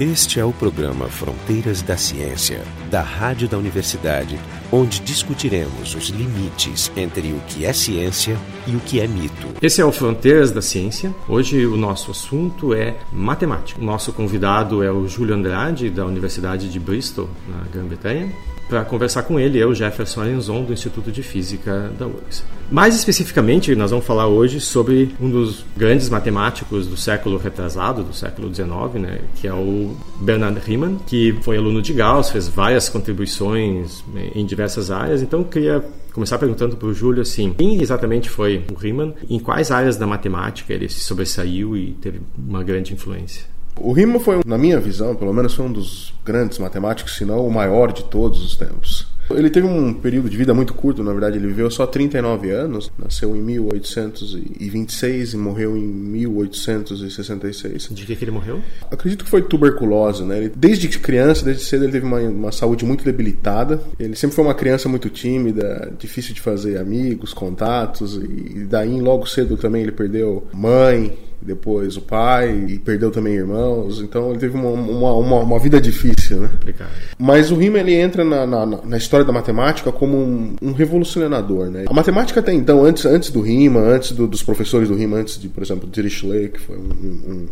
Este 0.00 0.40
é 0.40 0.44
o 0.44 0.52
programa 0.54 1.06
Fronteiras 1.06 1.82
da 1.82 1.98
Ciência, 1.98 2.62
da 2.90 3.02
Rádio 3.02 3.46
da 3.46 3.58
Universidade, 3.58 4.40
onde 4.72 5.00
discutiremos 5.00 5.94
os 5.94 6.08
limites 6.08 6.90
entre 6.96 7.30
o 7.32 7.40
que 7.46 7.66
é 7.66 7.74
ciência 7.74 8.36
e 8.66 8.74
o 8.74 8.80
que 8.80 9.00
é 9.00 9.06
mito. 9.06 9.48
Esse 9.60 9.82
é 9.82 9.84
o 9.84 9.92
Fronteiras 9.92 10.50
da 10.50 10.62
Ciência. 10.62 11.14
Hoje 11.28 11.66
o 11.66 11.76
nosso 11.76 12.10
assunto 12.10 12.72
é 12.72 12.96
matemática. 13.12 13.80
O 13.80 13.84
nosso 13.84 14.14
convidado 14.14 14.82
é 14.82 14.90
o 14.90 15.06
Júlio 15.06 15.34
Andrade, 15.34 15.90
da 15.90 16.06
Universidade 16.06 16.70
de 16.70 16.80
Bristol, 16.80 17.28
na 17.46 17.62
Grã-Bretanha. 17.70 18.32
Para 18.72 18.86
conversar 18.86 19.24
com 19.24 19.38
ele, 19.38 19.58
eu, 19.58 19.74
Jefferson 19.74 20.22
Arenzon, 20.22 20.64
do 20.64 20.72
Instituto 20.72 21.12
de 21.12 21.22
Física 21.22 21.92
da 21.98 22.06
URGS. 22.06 22.42
Mais 22.70 22.96
especificamente, 22.96 23.74
nós 23.74 23.90
vamos 23.90 24.06
falar 24.06 24.28
hoje 24.28 24.60
sobre 24.60 25.14
um 25.20 25.28
dos 25.28 25.62
grandes 25.76 26.08
matemáticos 26.08 26.86
do 26.86 26.96
século 26.96 27.36
retrasado, 27.36 28.02
do 28.02 28.14
século 28.14 28.48
XIX, 28.48 28.94
né, 28.94 29.18
que 29.36 29.46
é 29.46 29.52
o 29.52 29.94
Bernard 30.22 30.58
Riemann, 30.58 30.96
que 31.06 31.38
foi 31.42 31.58
aluno 31.58 31.82
de 31.82 31.92
Gauss, 31.92 32.30
fez 32.30 32.48
várias 32.48 32.88
contribuições 32.88 34.02
em 34.34 34.46
diversas 34.46 34.90
áreas. 34.90 35.20
Então, 35.20 35.44
queria 35.44 35.84
começar 36.14 36.38
perguntando 36.38 36.74
para 36.74 36.88
o 36.88 36.94
Júlio 36.94 37.20
assim, 37.20 37.52
quem 37.52 37.78
exatamente 37.82 38.30
foi 38.30 38.64
o 38.72 38.74
Riemann, 38.74 39.12
em 39.28 39.38
quais 39.38 39.70
áreas 39.70 39.98
da 39.98 40.06
matemática 40.06 40.72
ele 40.72 40.88
se 40.88 41.00
sobressaiu 41.00 41.76
e 41.76 41.92
teve 42.00 42.22
uma 42.38 42.64
grande 42.64 42.94
influência. 42.94 43.52
O 43.76 43.92
Riemann 43.92 44.20
foi, 44.20 44.40
na 44.46 44.58
minha 44.58 44.78
visão, 44.78 45.14
pelo 45.14 45.32
menos 45.32 45.54
foi 45.54 45.66
um 45.66 45.72
dos 45.72 46.12
grandes 46.24 46.58
matemáticos, 46.58 47.16
se 47.16 47.24
não 47.24 47.46
o 47.46 47.50
maior 47.50 47.92
de 47.92 48.04
todos 48.04 48.44
os 48.44 48.56
tempos. 48.56 49.12
Ele 49.30 49.50
teve 49.50 49.66
um 49.66 49.94
período 49.94 50.28
de 50.28 50.36
vida 50.36 50.52
muito 50.52 50.74
curto, 50.74 51.02
na 51.02 51.12
verdade, 51.12 51.38
ele 51.38 51.46
viveu 51.46 51.70
só 51.70 51.86
39 51.86 52.50
anos, 52.50 52.92
nasceu 52.98 53.34
em 53.36 53.40
1826 53.40 55.32
e 55.32 55.36
morreu 55.36 55.76
em 55.76 55.86
1866. 55.86 57.88
De 57.90 58.04
que, 58.04 58.16
que 58.16 58.24
ele 58.24 58.30
morreu? 58.30 58.60
Acredito 58.90 59.24
que 59.24 59.30
foi 59.30 59.42
tuberculose, 59.42 60.24
né? 60.24 60.38
Ele, 60.38 60.52
desde 60.54 60.88
criança, 60.98 61.44
desde 61.44 61.64
cedo, 61.64 61.84
ele 61.84 61.92
teve 61.92 62.06
uma, 62.06 62.20
uma 62.20 62.52
saúde 62.52 62.84
muito 62.84 63.04
debilitada. 63.04 63.80
Ele 63.98 64.16
sempre 64.16 64.36
foi 64.36 64.44
uma 64.44 64.54
criança 64.54 64.88
muito 64.88 65.08
tímida, 65.08 65.92
difícil 65.98 66.34
de 66.34 66.40
fazer 66.40 66.78
amigos, 66.78 67.32
contatos, 67.32 68.16
e 68.16 68.66
daí 68.68 69.00
logo 69.00 69.26
cedo 69.26 69.56
também 69.56 69.82
ele 69.82 69.92
perdeu 69.92 70.46
mãe, 70.52 71.16
depois 71.44 71.96
o 71.96 72.00
pai 72.00 72.66
e 72.68 72.78
perdeu 72.78 73.10
também 73.10 73.34
irmãos, 73.34 74.00
então 74.00 74.30
ele 74.30 74.38
teve 74.38 74.56
uma, 74.56 74.70
uma, 74.70 75.12
uma, 75.14 75.40
uma 75.40 75.58
vida 75.58 75.80
difícil, 75.80 76.40
né? 76.40 76.48
Complicado. 76.52 76.90
Mas 77.18 77.50
o 77.50 77.56
Riemann 77.56 77.82
ele 77.82 77.94
entra 77.94 78.24
na, 78.24 78.46
na, 78.46 78.66
na 78.66 78.96
história 78.96 79.24
da 79.24 79.32
matemática 79.32 79.90
como 79.90 80.16
um, 80.16 80.56
um, 80.62 80.72
revolucionador, 80.72 81.70
né? 81.70 81.84
A 81.88 81.92
matemática 81.92 82.40
até 82.40 82.52
então, 82.52 82.84
antes, 82.84 83.04
antes 83.04 83.30
do 83.30 83.40
Riemann, 83.40 83.84
antes 83.84 84.12
do, 84.12 84.26
dos 84.26 84.42
professores 84.42 84.88
do 84.88 84.94
Riemann, 84.94 85.20
antes 85.22 85.40
de, 85.40 85.48
por 85.48 85.62
exemplo, 85.62 85.88
Dirichlet, 85.88 86.50
que 86.50 86.60
foi 86.60 86.76
um, 86.76 86.80
um 86.80 87.46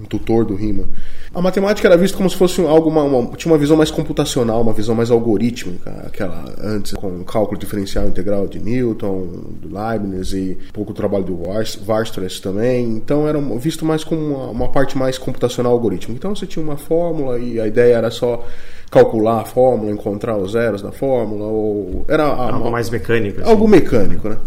um 0.00 0.04
tutor 0.04 0.44
do 0.44 0.54
Riemann. 0.54 0.86
A 1.34 1.40
matemática 1.40 1.88
era 1.88 1.96
vista 1.96 2.16
como 2.16 2.28
se 2.28 2.36
fosse 2.36 2.60
algo 2.60 2.88
uma, 2.88 3.02
uma, 3.02 3.36
tinha 3.36 3.52
uma 3.52 3.58
visão 3.58 3.76
mais 3.76 3.90
computacional, 3.90 4.60
uma 4.60 4.72
visão 4.72 4.94
mais 4.94 5.10
algorítmica, 5.10 5.90
aquela 6.06 6.44
antes 6.62 6.92
com 6.92 7.08
o 7.08 7.24
cálculo 7.24 7.58
diferencial 7.58 8.06
integral 8.06 8.46
de 8.46 8.58
Newton, 8.58 9.26
do 9.60 9.68
Leibniz 9.74 10.32
e 10.32 10.58
um 10.68 10.72
pouco 10.72 10.92
o 10.92 10.94
trabalho 10.94 11.24
do 11.24 11.42
Weierstrass 11.48 12.40
também. 12.40 12.84
Então 12.84 13.26
era 13.26 13.38
visto 13.58 13.84
mais 13.84 14.04
como 14.04 14.20
uma, 14.20 14.50
uma 14.50 14.68
parte 14.68 14.96
mais 14.96 15.18
computacional 15.18 15.72
algorítmica. 15.72 16.18
Então 16.18 16.34
você 16.34 16.46
tinha 16.46 16.64
uma 16.64 16.76
fórmula 16.76 17.38
e 17.38 17.58
a 17.60 17.66
ideia 17.66 17.96
era 17.96 18.10
só 18.10 18.44
calcular 18.90 19.40
a 19.40 19.44
fórmula, 19.44 19.90
encontrar 19.90 20.36
os 20.36 20.52
zeros 20.52 20.80
da 20.80 20.92
fórmula, 20.92 21.44
ou 21.46 22.04
era 22.08 22.24
algo 22.24 22.60
uma, 22.60 22.70
mais 22.70 22.88
mecânico. 22.88 23.40
Assim. 23.40 23.50
Algo 23.50 23.66
mecânico, 23.66 24.28
né? 24.28 24.38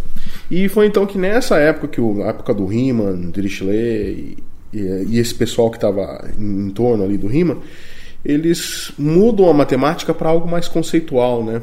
E 0.49 0.67
foi 0.69 0.87
então 0.87 1.05
que 1.05 1.17
nessa 1.17 1.57
época 1.57 1.87
que 1.87 2.01
o, 2.01 2.23
a 2.23 2.27
época 2.29 2.53
do 2.53 2.65
Riemann, 2.65 3.31
Dirichlet 3.31 4.37
e, 4.73 5.17
esse 5.17 5.33
pessoal 5.33 5.69
que 5.69 5.77
estava 5.77 6.29
em, 6.37 6.69
torno 6.69 7.03
ali 7.03 7.17
do 7.17 7.27
Riemann, 7.27 7.59
eles 8.23 8.91
mudam 8.97 9.49
a 9.49 9.53
matemática 9.53 10.13
para 10.13 10.29
algo 10.29 10.47
mais 10.49 10.67
conceitual, 10.67 11.43
né? 11.43 11.61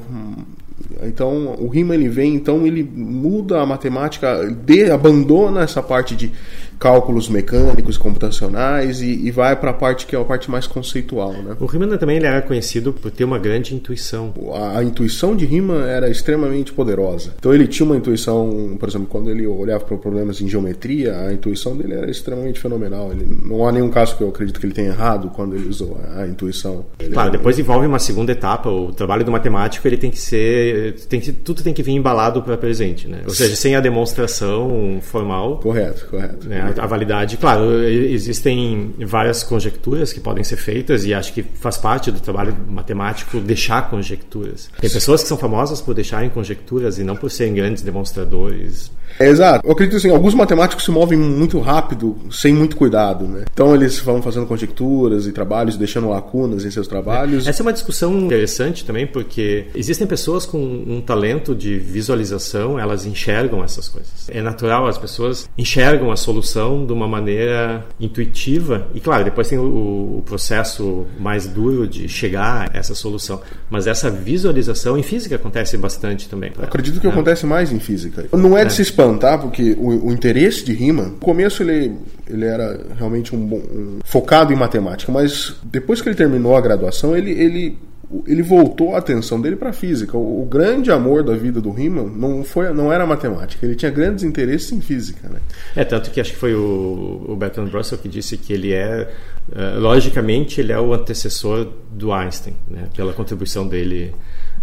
Então 1.02 1.54
o 1.58 1.68
Riemann 1.68 1.98
ele 1.98 2.08
vem, 2.08 2.34
então 2.34 2.66
ele 2.66 2.82
muda 2.82 3.60
a 3.60 3.66
matemática, 3.66 4.44
de, 4.64 4.90
abandona 4.90 5.62
essa 5.62 5.82
parte 5.82 6.16
de 6.16 6.32
cálculos 6.78 7.28
mecânicos, 7.28 7.96
computacionais 7.96 9.00
e, 9.00 9.26
e 9.26 9.30
vai 9.30 9.56
para 9.56 9.70
a 9.70 9.74
parte 9.74 10.06
que 10.06 10.14
é 10.14 10.20
a 10.20 10.24
parte 10.24 10.50
mais 10.50 10.66
conceitual, 10.66 11.32
né? 11.32 11.56
O 11.58 11.66
Riemann 11.66 11.96
também 11.98 12.16
ele 12.16 12.26
era 12.26 12.42
conhecido 12.42 12.92
por 12.92 13.10
ter 13.10 13.24
uma 13.24 13.38
grande 13.38 13.74
intuição. 13.74 14.32
A, 14.54 14.78
a, 14.78 14.84
intuição 14.84 15.34
de 15.34 15.44
Riemann 15.44 15.84
era 15.86 16.08
extremamente 16.08 16.72
poderosa. 16.72 17.34
Então 17.38 17.54
ele 17.54 17.66
tinha 17.66 17.86
uma 17.86 17.96
intuição, 17.96 18.76
por 18.78 18.88
exemplo, 18.88 19.06
quando 19.08 19.30
ele 19.30 19.46
olhava 19.46 19.84
para 19.84 19.96
problemas 19.96 20.40
em 20.40 20.48
geometria, 20.48 21.16
a 21.18 21.32
intuição 21.32 21.76
dele 21.76 21.94
era 21.94 22.10
extremamente 22.10 22.60
fenomenal. 22.60 23.10
Ele, 23.12 23.26
não 23.44 23.66
há 23.66 23.72
nenhum 23.72 23.90
caso 23.90 24.16
que 24.16 24.22
eu 24.22 24.28
acredito 24.28 24.60
que 24.60 24.66
ele 24.66 24.74
tenha 24.74 24.88
errado 24.88 25.30
quando 25.34 25.54
ele 25.54 25.68
usou 25.68 25.98
a, 26.14 26.26
intuição. 26.26 26.84
Ele 26.98 27.12
claro, 27.12 27.28
era... 27.28 27.38
depois 27.38 27.58
envolve 27.58 27.86
uma 27.86 27.98
segunda 27.98 28.32
etapa. 28.32 28.68
O 28.68 28.92
trabalho 28.92 29.24
do 29.24 29.32
matemático 29.32 29.86
ele 29.86 29.96
tem 29.96 30.10
que 30.10 30.18
ser, 30.18 30.94
tem 31.08 31.20
que, 31.20 31.32
tudo 31.32 31.62
tem 31.62 31.72
que 31.72 31.82
vir 31.82 31.92
embalado 31.92 32.42
para 32.42 32.56
presente, 32.56 33.08
né? 33.08 33.22
Ou 33.24 33.30
seja, 33.30 33.56
sem 33.56 33.74
a 33.74 33.80
demonstração 33.80 34.98
formal. 35.02 35.58
Correto, 35.58 36.06
correto. 36.10 36.48
Né? 36.48 36.65
A, 36.78 36.86
validade. 36.86 37.36
Claro, 37.36 37.82
existem 37.82 38.94
várias 39.06 39.42
conjecturas 39.42 40.12
que 40.12 40.20
podem 40.20 40.44
ser 40.44 40.56
feitas 40.56 41.04
e 41.04 41.14
acho 41.14 41.32
que 41.32 41.42
faz 41.42 41.76
parte 41.76 42.10
do 42.10 42.20
trabalho 42.20 42.56
matemático 42.68 43.38
deixar 43.40 43.90
conjecturas. 43.90 44.68
Tem 44.80 44.90
pessoas 44.90 45.22
que 45.22 45.28
são 45.28 45.36
famosas 45.36 45.80
por 45.80 45.94
deixarem 45.94 46.28
conjecturas 46.30 46.98
e 46.98 47.04
não 47.04 47.16
por 47.16 47.30
serem 47.30 47.54
grandes 47.54 47.82
demonstradores. 47.82 48.90
É, 49.18 49.28
exato. 49.28 49.66
Eu 49.66 49.72
acredito 49.72 49.96
assim, 49.96 50.10
alguns 50.10 50.34
matemáticos 50.34 50.84
se 50.84 50.90
movem 50.90 51.18
muito 51.18 51.58
rápido, 51.58 52.16
sem 52.30 52.52
muito 52.52 52.76
cuidado, 52.76 53.26
né? 53.26 53.44
Então 53.52 53.74
eles 53.74 53.98
vão 53.98 54.20
fazendo 54.20 54.46
conjecturas 54.46 55.26
e 55.26 55.32
trabalhos, 55.32 55.76
deixando 55.76 56.08
lacunas 56.08 56.64
em 56.64 56.70
seus 56.70 56.86
trabalhos. 56.86 57.46
Essa 57.46 57.62
é 57.62 57.64
uma 57.64 57.72
discussão 57.72 58.18
interessante 58.18 58.84
também, 58.84 59.06
porque 59.06 59.66
existem 59.74 60.06
pessoas 60.06 60.44
com 60.44 60.58
um 60.58 61.00
talento 61.00 61.54
de 61.54 61.78
visualização, 61.78 62.78
elas 62.78 63.06
enxergam 63.06 63.64
essas 63.64 63.88
coisas. 63.88 64.28
É 64.28 64.42
natural, 64.42 64.86
as 64.86 64.98
pessoas 64.98 65.48
enxergam 65.56 66.10
a 66.10 66.16
solução 66.16 66.55
de 66.86 66.92
uma 66.92 67.06
maneira 67.06 67.84
intuitiva. 68.00 68.88
E 68.94 69.00
claro, 69.00 69.24
depois 69.24 69.48
tem 69.48 69.58
o, 69.58 70.18
o 70.18 70.22
processo 70.24 71.06
mais 71.18 71.46
duro 71.46 71.86
de 71.86 72.08
chegar 72.08 72.70
a 72.72 72.78
essa 72.78 72.94
solução. 72.94 73.40
Mas 73.70 73.86
essa 73.86 74.10
visualização 74.10 74.96
em 74.96 75.02
física 75.02 75.36
acontece 75.36 75.76
bastante 75.76 76.28
também. 76.28 76.52
Acredito 76.60 77.00
que 77.00 77.06
é. 77.06 77.10
acontece 77.10 77.44
mais 77.46 77.72
em 77.72 77.78
física. 77.78 78.26
Não 78.32 78.56
é 78.56 78.64
de 78.64 78.72
é. 78.72 78.76
se 78.76 78.82
espantar, 78.82 79.40
porque 79.40 79.76
o, 79.78 80.08
o 80.08 80.12
interesse 80.12 80.64
de 80.64 80.72
Riemann, 80.72 81.10
no 81.10 81.16
começo 81.16 81.62
ele, 81.62 81.94
ele 82.26 82.44
era 82.44 82.80
realmente 82.96 83.34
um, 83.34 83.38
um, 83.38 83.98
focado 84.04 84.52
em 84.52 84.56
matemática, 84.56 85.12
mas 85.12 85.56
depois 85.64 86.00
que 86.00 86.08
ele 86.08 86.16
terminou 86.16 86.56
a 86.56 86.60
graduação, 86.60 87.16
ele, 87.16 87.30
ele 87.30 87.78
ele 88.26 88.42
voltou 88.42 88.94
a 88.94 88.98
atenção 88.98 89.40
dele 89.40 89.56
para 89.56 89.70
a 89.70 89.72
física. 89.72 90.16
O, 90.16 90.42
o, 90.42 90.46
grande 90.46 90.90
amor 90.90 91.24
da 91.24 91.34
vida 91.34 91.60
do 91.60 91.70
Riemann 91.70 92.08
não 92.08 92.44
foi, 92.44 92.72
não 92.72 92.92
era 92.92 93.04
matemática. 93.06 93.66
Ele 93.66 93.74
tinha 93.74 93.90
grandes 93.90 94.22
interesses 94.22 94.70
em 94.72 94.80
física, 94.80 95.28
né? 95.28 95.40
É 95.74 95.84
tanto 95.84 96.10
que 96.10 96.20
acho 96.20 96.32
que 96.32 96.38
foi 96.38 96.54
o, 96.54 97.26
o 97.28 97.36
Bertrand 97.36 97.68
Russell 97.68 97.98
que 97.98 98.08
disse 98.08 98.36
que 98.36 98.52
ele 98.52 98.72
é, 98.72 99.10
uh, 99.50 99.80
logicamente, 99.80 100.60
ele 100.60 100.72
é 100.72 100.78
o 100.78 100.92
antecessor 100.94 101.68
do 101.90 102.12
Einstein, 102.12 102.54
né? 102.70 102.88
Pela 102.94 103.12
contribuição 103.12 103.66
dele 103.66 104.14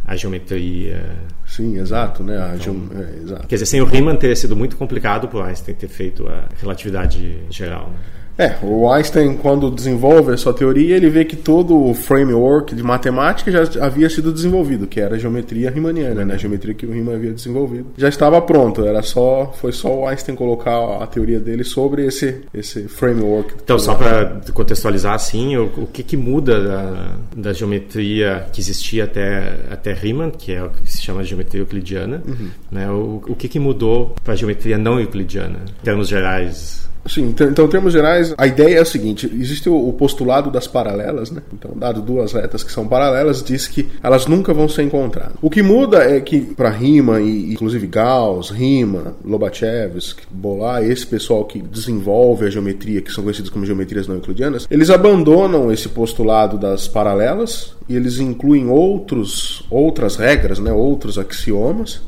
a 0.06 0.16
geometria. 0.16 1.02
Sim, 1.46 1.78
exato, 1.80 2.24
né? 2.24 2.38
A 2.38 2.56
então, 2.56 2.76
é, 2.96 3.24
exato. 3.24 3.48
Quer 3.48 3.56
dizer, 3.56 3.66
sem 3.66 3.82
o 3.82 3.86
Riemann 3.86 4.16
teria 4.16 4.36
sido 4.36 4.56
muito 4.56 4.78
complicado 4.78 5.28
para 5.28 5.40
o 5.40 5.44
Einstein 5.44 5.76
ter 5.76 5.88
feito 5.88 6.28
a 6.28 6.48
relatividade 6.62 7.40
geral. 7.50 7.90
Né? 7.90 7.96
É, 8.38 8.56
o 8.64 8.90
Einstein, 8.92 9.38
quando 9.38 9.70
desenvolve 9.70 10.34
a 10.34 10.38
sua 10.38 10.54
teoria, 10.54 10.96
ele 10.96 11.10
vê 11.10 11.24
que 11.24 11.36
todo 11.36 11.90
o 11.90 11.94
framework 11.94 12.74
de 12.76 12.82
matemática 12.82 13.52
já 13.52 13.86
havia 13.86 14.10
sido 14.10 14.32
desenvolvido, 14.32 14.88
que 14.88 15.00
era 15.00 15.16
a 15.16 15.20
geometria 15.20 15.70
riemanniana, 15.70 16.26
né? 16.26 16.34
a 16.34 16.38
geometria 16.38 16.74
que 16.74 16.86
o 16.86 16.92
Riemann 16.92 17.16
havia 17.16 17.32
desenvolvido. 17.32 17.88
Já 17.96 18.10
estava 18.10 18.42
pronto, 18.42 18.86
era 18.86 19.02
só, 19.04 19.54
foi 19.60 19.72
só 19.72 20.02
o 20.02 20.08
Einstein 20.08 20.36
colocar 20.36 21.02
a 21.02 21.06
teoria 21.06 21.40
dele 21.40 21.64
sobre 21.64 22.08
esse, 22.08 22.42
esse 22.54 22.88
framework. 22.88 23.54
Então, 23.64 23.78
só 23.78 23.94
para 23.94 24.42
contextualizar 24.52 25.14
assim, 25.14 25.56
o, 25.56 25.66
o 25.78 25.88
que, 25.88 26.02
que 26.02 26.18
muda 26.18 26.62
da, 26.62 27.16
da, 27.36 27.54
geometria 27.54 28.48
que 28.52 28.60
existia 28.60 29.04
até, 29.04 29.60
até 29.70 29.94
Riemann, 29.94 30.32
que 30.32 30.54
é 30.54 30.64
o 30.64 30.70
que 30.70 30.92
se 30.92 31.02
chama 31.02 31.22
de 31.22 31.30
geometria 31.30 31.62
euclidiana, 31.62 32.24
uhum. 32.28 32.50
né? 32.72 32.90
o, 32.90 33.22
o 33.28 33.36
que, 33.36 33.48
que 33.48 33.60
mudou 33.60 34.16
para 34.24 34.34
a 34.34 34.36
geometria 34.36 34.78
não 34.78 35.00
euclidiana, 35.00 35.60
em 35.80 35.84
termos 35.84 36.08
gerais? 36.08 36.92
Sim, 37.06 37.30
então, 37.30 37.50
então, 37.50 37.66
em 37.66 37.70
termos 37.70 37.92
gerais, 37.92 38.34
a 38.38 38.48
ideia 38.48 38.78
é 38.78 38.82
a 38.82 38.86
seguinte: 38.86 39.30
existe 39.40 39.70
o, 39.70 39.92
postulado 39.94 40.50
das 40.50 40.68
paralelas, 40.68 41.32
né? 41.32 41.42
Então, 41.54 41.72
dado 41.76 42.02
duas 42.02 42.32
retas 42.34 42.64
que 42.64 42.72
são 42.72 42.88
paralelas, 42.88 43.44
diz 43.44 43.68
que 43.68 43.90
elas 44.02 44.26
nunca 44.26 44.54
vão 44.54 44.70
se 44.70 44.82
encontrar. 44.82 45.32
O 45.42 45.50
que 45.50 45.62
muda 45.62 45.98
é 46.04 46.22
que, 46.22 46.40
para 46.40 46.70
Riemann, 46.70 47.26
e 47.26 47.54
inclusive 47.54 47.88
Gauss, 47.88 48.50
Riemann, 48.50 49.16
Lobachevsky, 49.24 50.24
Bolar, 50.32 50.84
esse 50.84 51.06
pessoal 51.06 51.44
que 51.46 51.62
desenvolve 51.62 52.46
a 52.46 52.50
geometria, 52.50 53.02
que 53.02 53.12
são 53.12 53.24
conhecidos 53.24 53.50
como 53.50 53.66
geometrias 53.66 54.08
não 54.08 54.16
euclidianas, 54.16 54.68
eles 54.72 54.90
abandonam 54.90 55.72
esse 55.72 55.90
postulado 55.90 56.58
das 56.58 56.88
paralelas 56.88 57.74
e 57.90 57.96
eles 57.96 58.20
incluem 58.20 58.70
outros, 58.70 59.66
outras 59.70 60.16
regras, 60.16 60.60
né? 60.60 60.72
outros 60.72 61.18
axiomas 61.18 62.02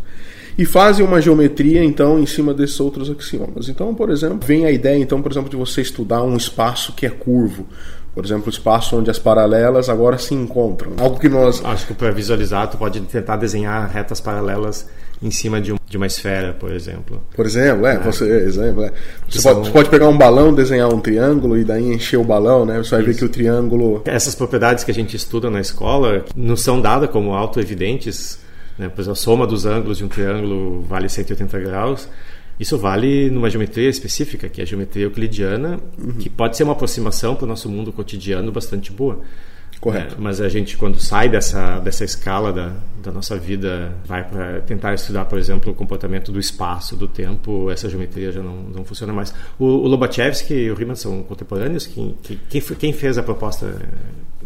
e 0.57 0.65
fazem 0.65 1.05
uma 1.05 1.21
geometria 1.21 1.83
então 1.83 2.19
em 2.19 2.25
cima 2.25 2.53
desses 2.53 2.79
outros 2.79 3.09
axiomas. 3.09 3.69
Então, 3.69 3.93
por 3.93 4.09
exemplo, 4.09 4.39
vem 4.45 4.65
a 4.65 4.71
ideia 4.71 4.97
então, 4.97 5.21
por 5.21 5.31
exemplo, 5.31 5.49
de 5.49 5.55
você 5.55 5.81
estudar 5.81 6.23
um 6.23 6.37
espaço 6.37 6.93
que 6.93 7.05
é 7.05 7.09
curvo. 7.09 7.67
Por 8.13 8.23
exemplo, 8.23 8.47
o 8.47 8.49
espaço 8.49 8.97
onde 8.97 9.11
as 9.11 9.19
paralelas 9.19 9.89
agora 9.89 10.17
se 10.17 10.33
encontram. 10.33 10.93
Algo 10.97 11.19
que 11.19 11.27
nós. 11.27 11.61
Acho 11.65 11.87
que 11.87 11.93
para 11.93 12.11
visualizar, 12.11 12.69
tu 12.69 12.77
pode 12.77 13.01
tentar 13.01 13.35
desenhar 13.35 13.89
retas 13.91 14.21
paralelas 14.21 14.87
em 15.21 15.29
cima 15.31 15.59
de, 15.59 15.73
um, 15.73 15.75
de 15.85 15.97
uma 15.97 16.05
esfera, 16.05 16.53
por 16.53 16.71
exemplo. 16.71 17.21
Por 17.35 17.45
exemplo, 17.45 17.85
é, 17.85 17.95
é. 17.95 17.99
você, 17.99 18.25
exemplo, 18.25 18.85
é. 18.85 18.93
Você, 19.29 19.41
pode, 19.41 19.59
você, 19.59 19.71
pode, 19.71 19.89
pegar 19.89 20.07
um 20.07 20.17
balão, 20.17 20.53
desenhar 20.53 20.93
um 20.93 21.01
triângulo 21.01 21.57
e 21.57 21.65
daí 21.65 21.93
encher 21.93 22.17
o 22.17 22.23
balão, 22.23 22.65
né? 22.65 22.77
Você 22.77 22.91
vai 22.91 22.99
Isso. 23.01 23.11
ver 23.11 23.17
que 23.17 23.25
o 23.25 23.29
triângulo. 23.29 24.01
Essas 24.05 24.33
propriedades 24.33 24.85
que 24.85 24.91
a 24.91 24.93
gente 24.93 25.13
estuda 25.17 25.49
na 25.49 25.59
escola 25.59 26.23
não 26.33 26.55
são 26.55 26.79
dadas 26.79 27.09
como 27.09 27.33
autoevidentes. 27.33 28.39
Né? 28.77 28.89
Por 28.89 29.01
exemplo, 29.01 29.13
a 29.13 29.15
soma 29.15 29.47
dos 29.47 29.65
ângulos 29.65 29.97
de 29.97 30.03
um 30.03 30.07
triângulo 30.07 30.81
vale 30.81 31.09
180 31.09 31.59
graus. 31.59 32.09
Isso 32.59 32.77
vale 32.77 33.29
numa 33.29 33.49
geometria 33.49 33.89
específica, 33.89 34.47
que 34.47 34.61
é 34.61 34.63
a 34.63 34.67
geometria 34.67 35.03
euclidiana, 35.03 35.79
uhum. 35.97 36.13
que 36.13 36.29
pode 36.29 36.55
ser 36.55 36.63
uma 36.63 36.73
aproximação 36.73 37.35
para 37.35 37.43
o 37.43 37.47
nosso 37.47 37.69
mundo 37.69 37.91
cotidiano 37.91 38.51
bastante 38.51 38.91
boa. 38.91 39.21
Correto. 39.79 40.15
É, 40.15 40.17
mas 40.17 40.39
a 40.39 40.47
gente, 40.47 40.77
quando 40.77 40.99
sai 40.99 41.27
dessa, 41.29 41.79
dessa 41.79 42.03
escala 42.03 42.53
da, 42.53 42.73
da 43.03 43.11
nossa 43.11 43.37
vida, 43.37 43.93
vai 44.05 44.23
para 44.23 44.61
tentar 44.61 44.93
estudar, 44.93 45.25
por 45.25 45.37
exemplo, 45.37 45.71
o 45.71 45.75
comportamento 45.75 46.31
do 46.31 46.39
espaço, 46.39 46.95
do 46.95 47.07
tempo, 47.07 47.69
essa 47.69 47.89
geometria 47.89 48.31
já 48.31 48.41
não, 48.41 48.55
não 48.55 48.85
funciona 48.85 49.11
mais. 49.11 49.33
O, 49.59 49.65
o 49.65 49.87
Lobachevsky 49.87 50.53
e 50.53 50.71
o 50.71 50.75
Riemann 50.75 50.95
são 50.95 51.23
contemporâneos? 51.23 51.85
Quem, 51.87 52.15
quem, 52.49 52.61
quem 52.61 52.93
fez 52.93 53.17
a 53.17 53.23
proposta 53.23 53.79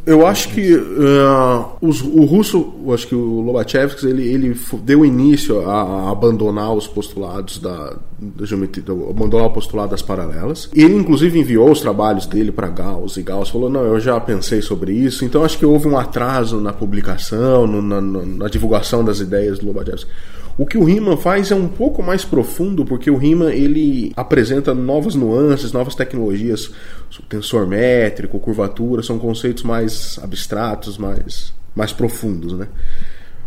eu 0.09 0.25
acho 0.25 0.49
que 0.49 0.73
uh, 0.73 1.65
os, 1.79 2.01
o 2.01 2.25
russo, 2.25 2.73
acho 2.91 3.07
que 3.07 3.13
o 3.13 3.41
Lobachevsky, 3.41 4.07
ele, 4.07 4.27
ele 4.27 4.59
deu 4.81 5.05
início 5.05 5.69
a, 5.69 5.83
a 5.83 6.11
abandonar 6.11 6.73
os 6.73 6.87
postulados 6.87 7.59
da, 7.59 7.95
da 8.19 8.43
geometria, 8.43 8.83
abandonar 9.07 9.45
o 9.45 9.51
postulado 9.51 9.91
das 9.91 10.01
paralelas. 10.01 10.67
Ele, 10.73 10.95
inclusive, 10.95 11.39
enviou 11.39 11.69
os 11.71 11.79
trabalhos 11.79 12.25
dele 12.25 12.51
para 12.51 12.67
Gauss, 12.69 13.17
e 13.17 13.21
Gauss 13.21 13.49
falou: 13.49 13.69
Não, 13.69 13.83
eu 13.83 13.99
já 13.99 14.19
pensei 14.19 14.63
sobre 14.63 14.93
isso. 14.93 15.23
Então, 15.23 15.43
acho 15.43 15.59
que 15.59 15.65
houve 15.65 15.87
um 15.87 15.95
atraso 15.95 16.59
na 16.59 16.73
publicação, 16.73 17.67
no, 17.67 17.79
na, 17.79 18.01
na, 18.01 18.47
divulgação 18.47 19.05
das 19.05 19.19
ideias 19.19 19.59
do 19.59 19.67
Lobachevsky. 19.67 20.09
O 20.59 20.65
que 20.65 20.77
o 20.77 20.83
Riemann 20.83 21.15
faz 21.15 21.51
é 21.51 21.55
um 21.55 21.69
pouco 21.69 22.03
mais 22.03 22.25
profundo, 22.25 22.83
porque 22.83 23.09
o 23.09 23.15
Riemann 23.15 23.53
ele 23.53 24.11
apresenta 24.13 24.73
novas 24.73 25.15
nuances, 25.15 25.71
novas 25.71 25.95
tecnologias, 25.95 26.69
tensor 27.29 27.65
métrico, 27.65 28.37
curvatura, 28.39 29.01
são 29.01 29.17
conceitos 29.17 29.63
mais 29.63 30.19
abstratos, 30.21 30.97
mais, 30.97 31.53
mais 31.73 31.93
profundos, 31.93 32.51
né? 32.51 32.67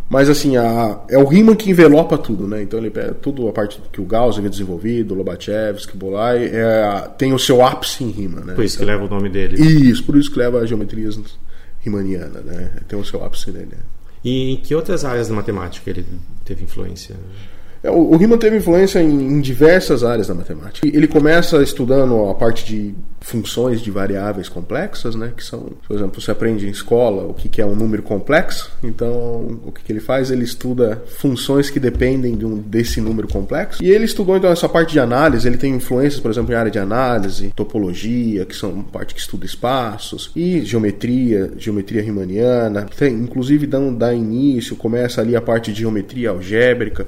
Mas 0.09 0.27
assim, 0.27 0.57
a, 0.57 1.01
é 1.07 1.15
o 1.19 1.25
Riemann 1.27 1.55
que 1.55 1.69
envelopa 1.69 2.17
tudo, 2.17 2.47
né? 2.47 2.63
Então 2.63 2.79
ele 2.79 2.89
pega 2.89 3.13
tudo 3.13 3.47
a 3.47 3.53
parte 3.53 3.79
que 3.91 4.01
o 4.01 4.05
Gauss 4.05 4.39
havia 4.39 4.49
desenvolvido, 4.49 5.13
Lobachevsky, 5.13 5.95
Bolai, 5.95 6.45
é, 6.45 7.09
tem 7.15 7.31
o 7.31 7.37
seu 7.37 7.63
ápice 7.63 8.03
em 8.03 8.09
Riemann, 8.09 8.43
né? 8.43 8.53
Por 8.55 8.65
isso 8.65 8.77
então, 8.77 8.87
que 8.87 8.91
leva 8.91 9.05
o 9.05 9.09
nome 9.15 9.29
dele. 9.29 9.61
Isso, 9.61 10.03
por 10.03 10.17
isso 10.17 10.31
que 10.31 10.39
leva 10.39 10.61
a 10.61 10.65
geometria 10.65 11.11
riemanniana, 11.79 12.41
né? 12.41 12.71
Tem 12.87 12.97
o 12.97 13.05
seu 13.05 13.23
ápice 13.23 13.51
nele. 13.51 13.77
E 14.23 14.53
em 14.53 14.57
que 14.57 14.73
outras 14.73 15.05
áreas 15.05 15.27
da 15.27 15.35
matemática 15.35 15.87
ele 15.91 16.03
teve 16.43 16.63
influência? 16.63 17.15
É, 17.83 17.91
o 17.91 18.15
Riemann 18.15 18.39
teve 18.39 18.57
influência 18.57 19.01
em, 19.01 19.41
diversas 19.41 20.03
áreas 20.03 20.27
da 20.27 20.33
matemática. 20.33 20.87
Ele 20.87 21.07
começa 21.07 21.61
estudando 21.61 22.29
a 22.29 22.33
parte 22.33 22.65
de 22.65 22.95
funções 23.19 23.81
de 23.81 23.89
variáveis 23.91 24.49
complexas, 24.49 25.15
né? 25.15 25.31
Que 25.35 25.43
são, 25.43 25.71
por 25.87 25.95
exemplo, 25.95 26.21
você 26.21 26.31
aprende 26.31 26.67
em 26.67 26.69
escola 26.69 27.23
o 27.23 27.33
que, 27.33 27.61
é 27.61 27.65
um 27.65 27.75
número 27.75 28.03
complexo. 28.03 28.71
Então, 28.83 29.59
o 29.65 29.71
que, 29.71 29.83
que, 29.83 29.91
ele 29.91 29.99
faz? 29.99 30.31
Ele 30.31 30.43
estuda 30.43 31.01
funções 31.17 31.69
que 31.69 31.79
dependem 31.79 32.35
de 32.35 32.45
um, 32.45 32.57
desse 32.57 33.01
número 33.01 33.27
complexo. 33.27 33.83
E 33.83 33.89
ele 33.89 34.05
estudou 34.05 34.35
então 34.35 34.49
essa 34.49 34.67
parte 34.67 34.93
de 34.93 34.99
análise. 34.99 35.47
Ele 35.47 35.57
tem 35.57 35.73
influências, 35.73 36.21
por 36.21 36.31
exemplo, 36.31 36.53
em 36.53 36.55
área 36.55 36.71
de 36.71 36.79
análise, 36.79 37.51
topologia, 37.55 38.45
que 38.45 38.55
são 38.55 38.81
parte 38.81 39.13
que 39.13 39.19
estuda 39.19 39.45
espaços, 39.45 40.31
e 40.35 40.61
geometria, 40.61 41.51
geometria 41.57 42.01
riemanniana. 42.01 42.85
Tem, 42.97 43.13
inclusive, 43.13 43.65
dá, 43.67 43.79
dá 43.79 44.13
início, 44.13 44.75
começa 44.75 45.21
ali 45.21 45.35
a 45.35 45.41
parte 45.41 45.71
de 45.71 45.81
geometria 45.81 46.29
algébrica. 46.29 47.07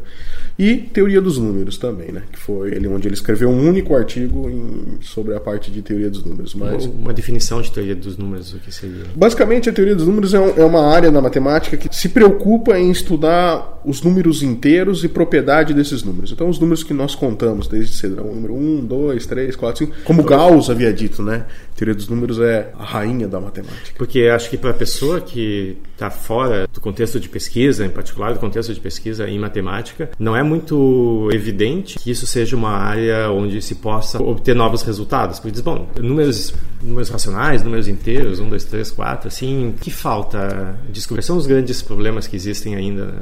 E 0.58 0.78
teoria 0.78 1.22
dos 1.22 1.38
números 1.38 1.78
também, 1.78 2.12
né? 2.12 2.24
Que 2.32 2.40
foi 2.40 2.74
ele 2.74 2.88
onde 2.88 3.08
ele 3.08 3.16
escreveu 3.16 3.50
um 3.50 3.68
único 3.68 3.96
artigo 3.96 4.50
em, 4.50 4.98
sobre 5.02 5.36
a 5.36 5.40
parte 5.40 5.70
de 5.70 5.82
teoria 5.82 6.10
dos 6.10 6.24
números. 6.24 6.56
Mas... 6.56 6.86
Uma 6.86 7.14
definição 7.14 7.62
de 7.62 7.72
teoria 7.72 7.96
dos 7.96 8.18
números, 8.18 8.54
o 8.54 8.60
que 8.60 8.74
seria? 8.74 9.04
Basicamente, 9.16 9.70
a 9.70 9.74
teoria 9.74 9.96
dos 9.96 10.08
números 10.08 10.34
é, 10.34 10.40
um, 10.40 10.54
é 10.56 10.64
uma 10.64 10.88
área 10.88 11.12
da 11.12 11.22
matemática 11.22 11.76
que 11.76 11.94
se 11.94 12.10
preocupa 12.10 12.78
em 12.80 12.90
estudar 12.90 13.82
os 13.84 14.02
números 14.02 14.42
inteiros 14.42 15.04
e 15.04 15.10
propriedade 15.10 15.74
desses 15.74 16.04
números. 16.04 16.32
Então, 16.32 16.50
os 16.50 16.58
números 16.58 16.84
que 16.84 16.94
nós 16.94 17.16
contamos, 17.16 17.68
desde 17.68 17.94
cedo, 17.94 18.22
o 18.24 18.34
número 18.34 18.56
1, 18.56 18.86
2, 18.86 19.26
3, 19.26 19.56
4, 19.56 19.86
5, 19.86 19.98
como 20.04 20.24
Gauss 20.24 20.70
havia 20.70 20.92
dito, 20.94 21.22
né? 21.22 21.46
A 21.74 21.78
teoria 21.78 21.94
dos 21.94 22.08
números 22.08 22.40
é 22.40 22.72
a 22.80 22.84
rainha 22.84 23.28
da 23.28 23.40
matemática. 23.40 23.92
Porque 23.98 24.24
acho 24.24 24.50
que 24.50 24.58
para 24.58 24.72
a 24.72 24.74
pessoa 24.74 25.20
que 25.20 25.78
está 25.94 26.10
fora 26.10 26.68
do 26.72 26.80
contexto 26.80 27.20
de 27.20 27.28
pesquisa, 27.28 27.86
em 27.86 27.90
particular 27.90 28.34
do 28.34 28.40
contexto 28.40 28.74
de 28.74 28.80
pesquisa 28.80 29.28
em 29.28 29.38
matemática, 29.38 30.10
não 30.18 30.36
é 30.36 30.45
muito 30.46 31.30
evidente 31.34 32.00
que 32.00 32.12
isso 32.12 32.26
seja 32.26 32.56
uma 32.56 32.72
área 32.72 33.30
onde 33.32 33.62
se 33.62 33.76
possa 33.76 34.22
obter 34.22 34.56
novos 34.56 34.82
resultados. 34.84 35.40
Porque 35.40 35.52
diz, 35.52 35.62
bom, 35.62 35.88
números, 36.00 36.54
números 36.82 37.10
racionais, 37.10 37.64
números 37.64 37.88
inteiros, 37.88 38.40
1, 38.40 38.50
2, 38.50 38.64
3, 38.64 38.92
4, 38.92 39.28
assim, 39.28 39.74
que 39.80 39.92
falta 39.92 40.80
descobrir? 40.90 41.24
São 41.24 41.38
os 41.38 41.48
grandes 41.48 41.82
problemas 41.82 42.28
que 42.28 42.36
existem 42.36 42.76
ainda 42.76 43.14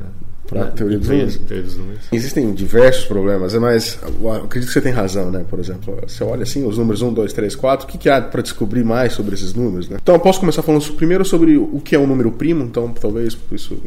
para 0.48 0.64
a 0.64 0.72
teoria, 0.72 1.00
teoria, 1.00 1.25
dos 1.64 1.78
números. 1.78 2.02
Existem 2.12 2.54
diversos 2.54 3.06
problemas, 3.06 3.54
mas 3.56 3.98
eu 4.20 4.31
acredito 4.31 4.68
que 4.68 4.74
você 4.74 4.81
tem 4.81 4.92
razão, 4.92 5.31
né? 5.31 5.46
Por 5.50 5.60
exemplo, 5.60 5.98
você 6.06 6.24
olha 6.24 6.44
assim 6.44 6.66
os 6.66 6.78
números 6.78 7.02
1, 7.02 7.14
2, 7.14 7.34
3, 7.34 7.56
4, 7.56 7.88
o 7.88 7.90
que, 7.90 7.98
que 7.98 8.10
há 8.10 8.22
para 8.22 8.42
descobrir 8.42 8.84
mais 8.84 9.14
sobre 9.14 9.36
esses 9.36 9.54
números, 9.54 9.90
né? 9.90 9.98
Então 10.02 10.16
eu 10.16 10.20
posso 10.20 10.40
começar 10.40 10.62
falando 10.62 10.86
primeiro 10.94 11.25
sobre 11.25 11.58
o 11.58 11.80
que 11.80 11.96
é 11.96 12.00
um 12.00 12.08
número 12.08 12.31
primo, 12.31 12.64
então 12.64 12.90
talvez 12.90 13.38
isso 13.52 13.78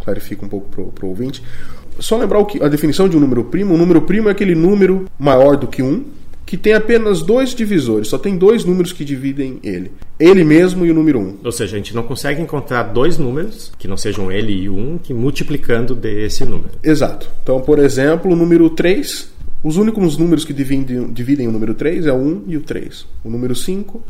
clarifique 0.00 0.44
um 0.44 0.48
pouco 0.48 0.92
para 0.92 1.04
o 1.04 1.08
ouvinte. 1.08 1.42
Só 1.98 2.16
lembrar 2.16 2.38
o 2.38 2.46
que, 2.46 2.62
a 2.62 2.68
definição 2.68 3.08
de 3.08 3.16
um 3.16 3.20
número 3.20 3.44
primo. 3.44 3.74
Um 3.74 3.78
número 3.78 4.02
primo 4.02 4.28
é 4.28 4.32
aquele 4.32 4.54
número 4.54 5.06
maior 5.18 5.56
do 5.56 5.66
que 5.66 5.82
um, 5.82 6.04
que 6.46 6.56
tem 6.56 6.74
apenas 6.74 7.22
dois 7.22 7.52
divisores, 7.52 8.06
só 8.06 8.16
tem 8.16 8.36
dois 8.36 8.64
números 8.64 8.92
que 8.92 9.04
dividem 9.04 9.58
ele. 9.64 9.90
Ele 10.18 10.44
mesmo 10.44 10.86
e 10.86 10.90
o 10.92 10.94
número 10.94 11.18
1. 11.18 11.22
Um. 11.22 11.36
Ou 11.44 11.50
seja, 11.50 11.74
a 11.74 11.78
gente 11.78 11.92
não 11.92 12.04
consegue 12.04 12.40
encontrar 12.40 12.84
dois 12.84 13.18
números, 13.18 13.72
que 13.76 13.88
não 13.88 13.96
sejam 13.96 14.30
ele 14.30 14.52
e 14.52 14.70
1, 14.70 14.78
um, 14.78 14.96
que 14.96 15.12
multiplicando 15.12 15.92
desse 15.94 16.44
número. 16.44 16.70
Exato. 16.84 17.28
Então, 17.42 17.60
por 17.60 17.80
exemplo, 17.80 18.30
o 18.30 18.36
número 18.36 18.70
3, 18.70 19.28
os 19.64 19.76
únicos 19.76 20.16
números 20.16 20.44
que 20.44 20.52
dividem, 20.52 21.12
dividem 21.12 21.48
o 21.48 21.52
número 21.52 21.74
3 21.74 22.06
é 22.06 22.12
o 22.12 22.16
1 22.16 22.44
e 22.46 22.56
o 22.56 22.60
3. 22.60 23.06
O 23.24 23.28
número 23.28 23.54
5 23.54 24.00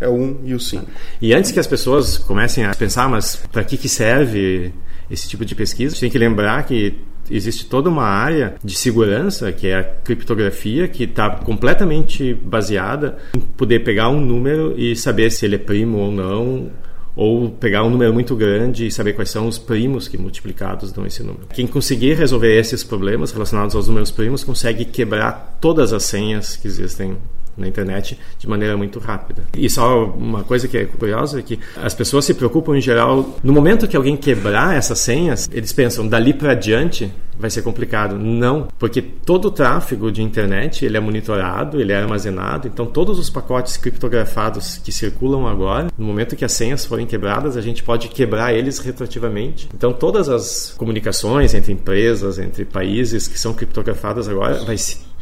é 0.00 0.08
o 0.08 0.14
1 0.14 0.38
e 0.46 0.54
o 0.54 0.58
5. 0.58 0.84
E 1.22 1.32
antes 1.32 1.52
que 1.52 1.60
as 1.60 1.66
pessoas 1.68 2.18
comecem 2.18 2.64
a 2.64 2.74
pensar, 2.74 3.08
mas 3.08 3.36
para 3.36 3.62
que, 3.62 3.76
que 3.76 3.88
serve 3.88 4.72
esse 5.08 5.28
tipo 5.28 5.44
de 5.44 5.54
pesquisa, 5.54 5.92
a 5.92 5.94
gente 5.94 6.00
tem 6.00 6.10
que 6.10 6.18
lembrar 6.18 6.64
que 6.64 6.94
existe 7.30 7.66
toda 7.66 7.88
uma 7.88 8.04
área 8.04 8.54
de 8.62 8.74
segurança, 8.74 9.52
que 9.52 9.66
é 9.66 9.78
a 9.78 9.84
criptografia, 9.84 10.88
que 10.88 11.04
está 11.04 11.30
completamente 11.30 12.34
baseada 12.34 13.18
em 13.34 13.40
poder 13.40 13.80
pegar 13.80 14.08
um 14.08 14.20
número 14.20 14.74
e 14.76 14.94
saber 14.96 15.30
se 15.30 15.44
ele 15.44 15.56
é 15.56 15.58
primo 15.58 15.98
ou 15.98 16.12
não, 16.12 16.70
ou 17.16 17.50
pegar 17.50 17.84
um 17.84 17.90
número 17.90 18.12
muito 18.12 18.34
grande 18.34 18.86
e 18.86 18.90
saber 18.90 19.12
quais 19.12 19.30
são 19.30 19.46
os 19.46 19.58
primos 19.58 20.08
que 20.08 20.18
multiplicados 20.18 20.92
dão 20.92 21.06
esse 21.06 21.22
número. 21.22 21.46
Quem 21.52 21.66
conseguir 21.66 22.14
resolver 22.14 22.58
esses 22.58 22.82
problemas 22.82 23.30
relacionados 23.30 23.74
aos 23.74 23.86
números 23.86 24.10
primos 24.10 24.42
consegue 24.42 24.84
quebrar 24.84 25.58
todas 25.60 25.92
as 25.92 26.02
senhas 26.04 26.56
que 26.56 26.66
existem 26.66 27.16
na 27.56 27.68
internet 27.68 28.18
de 28.38 28.48
maneira 28.48 28.76
muito 28.76 28.98
rápida. 28.98 29.44
E 29.56 29.68
só 29.68 30.04
uma 30.06 30.44
coisa 30.44 30.68
que 30.68 30.76
é 30.76 30.84
curiosa 30.84 31.38
é 31.38 31.42
que 31.42 31.58
as 31.76 31.94
pessoas 31.94 32.24
se 32.24 32.34
preocupam 32.34 32.76
em 32.76 32.80
geral 32.80 33.38
no 33.42 33.52
momento 33.52 33.88
que 33.88 33.96
alguém 33.96 34.16
quebrar 34.16 34.76
essas 34.76 34.98
senhas, 34.98 35.48
eles 35.52 35.72
pensam 35.72 36.06
dali 36.06 36.32
para 36.32 36.54
diante 36.54 37.12
vai 37.38 37.50
ser 37.50 37.62
complicado. 37.62 38.18
Não, 38.18 38.68
porque 38.78 39.02
todo 39.02 39.46
o 39.46 39.50
tráfego 39.50 40.10
de 40.10 40.22
internet 40.22 40.84
ele 40.84 40.96
é 40.96 41.00
monitorado, 41.00 41.80
ele 41.80 41.92
é 41.92 41.96
armazenado, 41.96 42.68
então 42.68 42.86
todos 42.86 43.18
os 43.18 43.28
pacotes 43.28 43.76
criptografados 43.76 44.78
que 44.78 44.92
circulam 44.92 45.46
agora, 45.46 45.88
no 45.98 46.06
momento 46.06 46.36
que 46.36 46.44
as 46.44 46.52
senhas 46.52 46.84
forem 46.84 47.06
quebradas, 47.06 47.56
a 47.56 47.60
gente 47.60 47.82
pode 47.82 48.08
quebrar 48.08 48.54
eles 48.54 48.78
retroativamente. 48.78 49.68
Então 49.74 49.92
todas 49.92 50.28
as 50.28 50.74
comunicações 50.76 51.54
entre 51.54 51.72
empresas, 51.72 52.38
entre 52.38 52.64
países 52.64 53.26
que 53.26 53.38
são 53.38 53.52
criptografadas 53.52 54.28
agora, 54.28 54.64
vai 54.64 54.76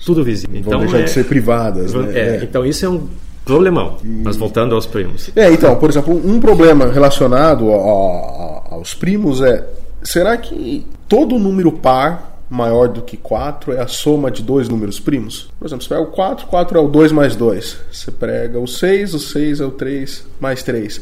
tudo 0.05 0.25
visível. 0.25 0.59
Então, 0.59 0.73
Vão 0.73 0.81
deixar 0.81 1.01
é, 1.01 1.03
de 1.05 1.11
ser 1.11 1.25
privadas. 1.25 1.95
Né? 1.95 2.13
É, 2.15 2.21
é. 2.37 2.45
Então 2.45 2.65
isso 2.65 2.85
é 2.85 2.89
um 2.89 3.09
problemão. 3.45 3.97
Mas 4.03 4.37
voltando 4.37 4.75
aos 4.75 4.87
primos. 4.87 5.31
É, 5.35 5.51
então, 5.51 5.77
por 5.77 5.91
exemplo, 5.91 6.15
um 6.15 6.41
problema 6.41 6.87
relacionado 6.87 7.71
a, 7.73 7.77
a, 7.77 8.75
aos 8.75 8.95
primos 8.95 9.41
é: 9.41 9.67
será 10.03 10.37
que 10.37 10.87
todo 11.09 11.39
número 11.39 11.73
par 11.73 12.33
maior 12.49 12.89
do 12.89 13.01
que 13.01 13.17
4 13.17 13.73
é 13.73 13.81
a 13.81 13.87
soma 13.87 14.31
de 14.31 14.43
dois 14.43 14.69
números 14.69 15.01
primos? 15.01 15.51
Por 15.59 15.67
exemplo, 15.67 15.83
você 15.83 15.89
pega 15.89 16.03
o 16.03 16.07
4, 16.07 16.47
4 16.47 16.79
é 16.79 16.81
o 16.81 16.89
2 16.89 17.13
mais 17.13 17.35
2. 17.35 17.79
Você 17.91 18.11
pega 18.11 18.59
o 18.59 18.67
6, 18.67 19.15
o 19.15 19.19
6 19.19 19.61
é 19.61 19.65
o 19.65 19.71
3 19.71 20.27
mais 20.39 20.63
3. 20.63 21.01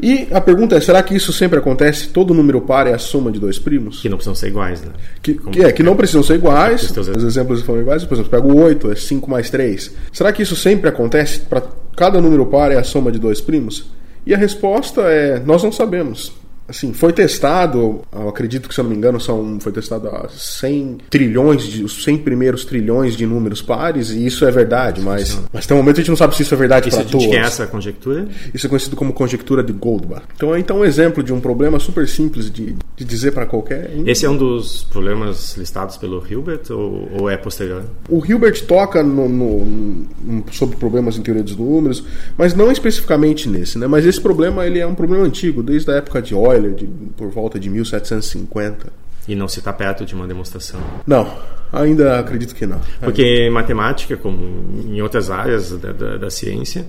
E 0.00 0.28
a 0.30 0.40
pergunta 0.40 0.76
é: 0.76 0.80
será 0.80 1.02
que 1.02 1.14
isso 1.14 1.32
sempre 1.32 1.58
acontece? 1.58 2.08
Todo 2.08 2.34
número 2.34 2.60
par 2.60 2.86
é 2.86 2.94
a 2.94 2.98
soma 2.98 3.30
de 3.30 3.38
dois 3.38 3.58
primos? 3.58 4.00
Que 4.00 4.08
não 4.08 4.16
precisam 4.16 4.34
ser 4.34 4.48
iguais, 4.48 4.80
né? 4.82 4.92
Que, 5.22 5.34
que 5.34 5.62
é, 5.62 5.72
que 5.72 5.82
não 5.82 5.96
precisam 5.96 6.22
ser 6.22 6.34
iguais. 6.34 6.90
Os 6.96 7.24
exemplos 7.24 7.62
foram 7.62 7.80
iguais. 7.80 8.04
Por 8.04 8.14
exemplo, 8.14 8.30
pega 8.30 8.46
o 8.46 8.56
8, 8.60 8.92
é 8.92 8.94
5 8.94 9.30
mais 9.30 9.50
3. 9.50 9.94
Será 10.12 10.32
que 10.32 10.42
isso 10.42 10.54
sempre 10.56 10.88
acontece 10.88 11.40
para 11.40 11.62
cada 11.96 12.20
número 12.20 12.46
par 12.46 12.70
é 12.70 12.76
a 12.76 12.84
soma 12.84 13.10
de 13.10 13.18
dois 13.18 13.40
primos? 13.40 13.90
E 14.24 14.34
a 14.34 14.38
resposta 14.38 15.02
é: 15.02 15.40
nós 15.40 15.62
não 15.62 15.72
sabemos 15.72 16.32
assim, 16.68 16.92
foi 16.92 17.12
testado, 17.12 18.02
eu 18.12 18.28
acredito 18.28 18.68
que 18.68 18.74
se 18.74 18.80
eu 18.80 18.84
não 18.84 18.90
me 18.90 18.96
engano, 18.96 19.18
são, 19.18 19.58
foi 19.58 19.72
testado 19.72 20.08
a 20.08 20.28
100 20.28 20.98
trilhões, 21.08 21.62
de, 21.64 21.82
os 21.82 22.04
100 22.04 22.18
primeiros 22.18 22.64
trilhões 22.64 23.16
de 23.16 23.24
números 23.26 23.62
pares, 23.62 24.10
e 24.10 24.26
isso 24.26 24.44
é 24.44 24.50
verdade, 24.50 25.00
mas, 25.00 25.40
mas 25.52 25.66
tem 25.66 25.74
um 25.74 25.80
momento 25.80 25.96
a 25.96 26.00
gente 26.00 26.10
não 26.10 26.16
sabe 26.16 26.36
se 26.36 26.42
isso 26.42 26.54
é 26.54 26.56
verdade 26.58 26.90
para 26.90 27.04
todos. 27.04 27.24
Isso 27.24 27.34
é 27.34 27.38
essa 27.38 27.66
conjectura? 27.66 28.28
Isso 28.52 28.66
é 28.66 28.68
conhecido 28.68 28.96
como 28.96 29.12
conjectura 29.12 29.62
de 29.62 29.72
Goldbach. 29.72 30.24
Então 30.36 30.54
é 30.54 30.60
então 30.60 30.80
um 30.80 30.84
exemplo 30.84 31.22
de 31.22 31.32
um 31.32 31.40
problema 31.40 31.78
super 31.78 32.06
simples 32.06 32.50
de, 32.50 32.76
de 32.96 33.04
dizer 33.04 33.32
para 33.32 33.46
qualquer... 33.46 33.90
Esse 34.06 34.26
é 34.26 34.30
um 34.30 34.36
dos 34.36 34.84
problemas 34.84 35.56
listados 35.56 35.96
pelo 35.96 36.22
Hilbert 36.28 36.60
ou, 36.70 37.08
ou 37.20 37.30
é 37.30 37.36
posterior? 37.38 37.84
O 38.08 38.24
Hilbert 38.24 38.62
toca 38.66 39.02
no, 39.02 39.28
no, 39.28 39.64
no, 39.64 40.44
sobre 40.52 40.76
problemas 40.76 41.16
em 41.16 41.22
teoria 41.22 41.42
dos 41.42 41.56
números, 41.56 42.04
mas 42.36 42.54
não 42.54 42.70
especificamente 42.70 43.48
nesse, 43.48 43.78
né? 43.78 43.86
Mas 43.86 44.04
esse 44.04 44.20
problema 44.20 44.66
ele 44.66 44.78
é 44.78 44.86
um 44.86 44.94
problema 44.94 45.24
antigo, 45.24 45.62
desde 45.62 45.90
a 45.90 45.94
época 45.94 46.20
de 46.20 46.34
Euler, 46.34 46.57
De, 46.60 46.86
por 47.16 47.30
volta 47.30 47.58
de 47.58 47.68
1750. 47.70 49.08
E 49.26 49.34
não 49.34 49.46
se 49.46 49.58
está 49.58 49.72
perto 49.72 50.06
de 50.06 50.14
uma 50.14 50.26
demonstração? 50.26 50.80
Não, 51.06 51.30
ainda 51.70 52.18
acredito 52.18 52.54
que 52.54 52.66
não. 52.66 52.80
Porque 52.98 53.22
em 53.22 53.50
matemática, 53.50 54.16
como 54.16 54.82
em 54.86 55.02
outras 55.02 55.30
áreas 55.30 55.70
da, 55.72 55.92
da, 55.92 56.16
da 56.16 56.30
ciência, 56.30 56.86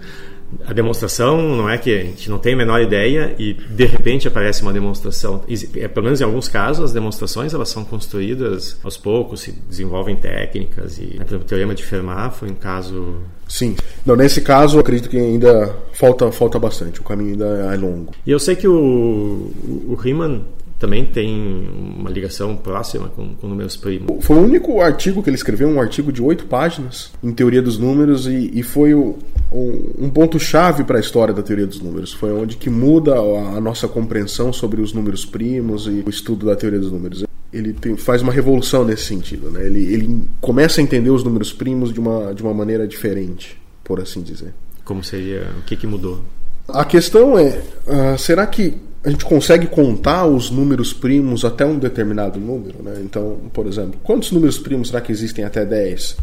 a 0.66 0.74
demonstração 0.74 1.56
não 1.56 1.70
é 1.70 1.78
que 1.78 1.94
a 1.94 2.04
gente 2.04 2.30
não 2.30 2.38
tem 2.38 2.54
a 2.54 2.58
menor 2.58 2.82
ideia 2.82 3.36
e 3.38 3.54
de 3.54 3.86
repente 3.86 4.28
aparece 4.28 4.62
uma 4.62 4.74
demonstração. 4.74 5.44
É, 5.76 5.88
pelo 5.88 6.06
menos 6.06 6.22
em 6.22 6.24
alguns 6.24 6.48
casos, 6.48 6.86
as 6.86 6.94
demonstrações 6.94 7.54
elas 7.54 7.70
são 7.70 7.84
construídas 7.84 8.78
aos 8.84 8.98
poucos, 8.98 9.42
se 9.42 9.52
desenvolvem 9.52 10.16
técnicas 10.16 10.98
e 10.98 11.18
né, 11.18 11.26
o 11.32 11.40
teorema 11.40 11.76
de 11.76 11.84
Fermat 11.84 12.34
foi 12.34 12.50
um 12.50 12.56
caso. 12.56 13.18
Sim. 13.48 13.76
Não, 14.06 14.16
nesse 14.16 14.42
caso, 14.42 14.80
acredito 14.80 15.10
que 15.10 15.18
ainda 15.18 15.76
falta 15.94 16.32
falta 16.32 16.60
bastante. 16.60 17.00
O 17.00 17.04
caminho 17.04 17.32
ainda 17.32 17.74
é 17.74 17.78
longo. 17.78 18.14
E 18.26 18.32
eu 18.32 18.40
sei 18.40 18.56
que 18.56 18.68
o, 18.68 19.52
o 19.88 19.96
Riemann 19.96 20.44
também 20.80 21.06
tem 21.06 21.68
uma 21.98 22.10
ligação 22.10 22.56
próxima 22.56 23.10
com, 23.10 23.36
com 23.36 23.48
números 23.48 23.76
primos. 23.76 24.24
Foi 24.26 24.38
o 24.38 24.42
único 24.42 24.80
artigo 24.82 25.22
que 25.22 25.30
ele 25.30 25.36
escreveu, 25.36 25.68
um 25.68 25.80
artigo 25.80 26.12
de 26.12 26.22
oito 26.24 26.46
páginas 26.46 27.12
em 27.22 27.34
teoria 27.34 27.62
dos 27.62 27.78
números 27.78 28.26
e, 28.26 28.50
e 28.54 28.64
foi 28.64 28.94
o, 28.94 29.18
um, 29.52 30.06
um 30.06 30.10
ponto-chave 30.10 30.84
para 30.84 30.98
a 30.98 31.00
história 31.00 31.34
da 31.34 31.42
teoria 31.42 31.66
dos 31.66 31.82
números. 31.82 32.14
Foi 32.14 32.32
onde 32.32 32.58
que 32.58 32.70
muda 32.70 33.16
a, 33.16 33.58
a, 33.58 33.62
nossa 33.62 33.88
compreensão 33.88 34.54
sobre 34.54 34.82
os 34.82 34.94
números 34.94 35.26
primos 35.26 35.88
e 35.88 36.04
o 36.06 36.10
estudo 36.10 36.46
da 36.46 36.56
teoria 36.56 36.80
dos 36.80 36.92
números. 36.92 37.26
Ele 37.52 37.74
tem, 37.74 37.98
faz 37.98 38.22
uma 38.22 38.32
revolução 38.32 38.86
nesse 38.86 39.04
sentido. 39.04 39.50
Né? 39.50 39.66
Ele, 39.66 39.94
ele 39.94 40.30
começa 40.40 40.80
a 40.80 40.84
entender 40.84 41.10
os 41.10 41.24
números 41.24 41.52
primos 41.52 41.92
de 41.92 42.00
uma, 42.00 42.34
de 42.34 42.44
uma 42.44 42.54
maneira 42.54 42.88
diferente, 42.88 43.60
por 43.84 44.00
assim 44.00 44.22
dizer. 44.22 44.54
Como 44.86 45.04
seria? 45.04 45.48
O 45.60 45.64
que, 45.64 45.76
que 45.76 45.88
mudou? 45.88 46.22
A 46.68 46.86
questão 46.86 47.38
é: 47.38 47.62
uh, 47.88 48.18
será 48.18 48.46
que 48.46 48.78
a 49.04 49.10
gente 49.10 49.26
consegue 49.26 49.66
contar 49.66 50.26
os 50.26 50.52
números 50.52 50.94
primos 50.94 51.46
até 51.46 51.66
um 51.66 51.80
determinado 51.80 52.40
número? 52.40 52.84
Né? 52.84 53.02
Então, 53.04 53.40
por 53.52 53.66
exemplo, 53.66 54.00
quantos 54.04 54.32
números 54.32 54.60
primos 54.60 54.90
será 54.90 55.02
que 55.02 55.12
existem 55.12 55.46
até 55.46 55.66
10? 55.66 56.18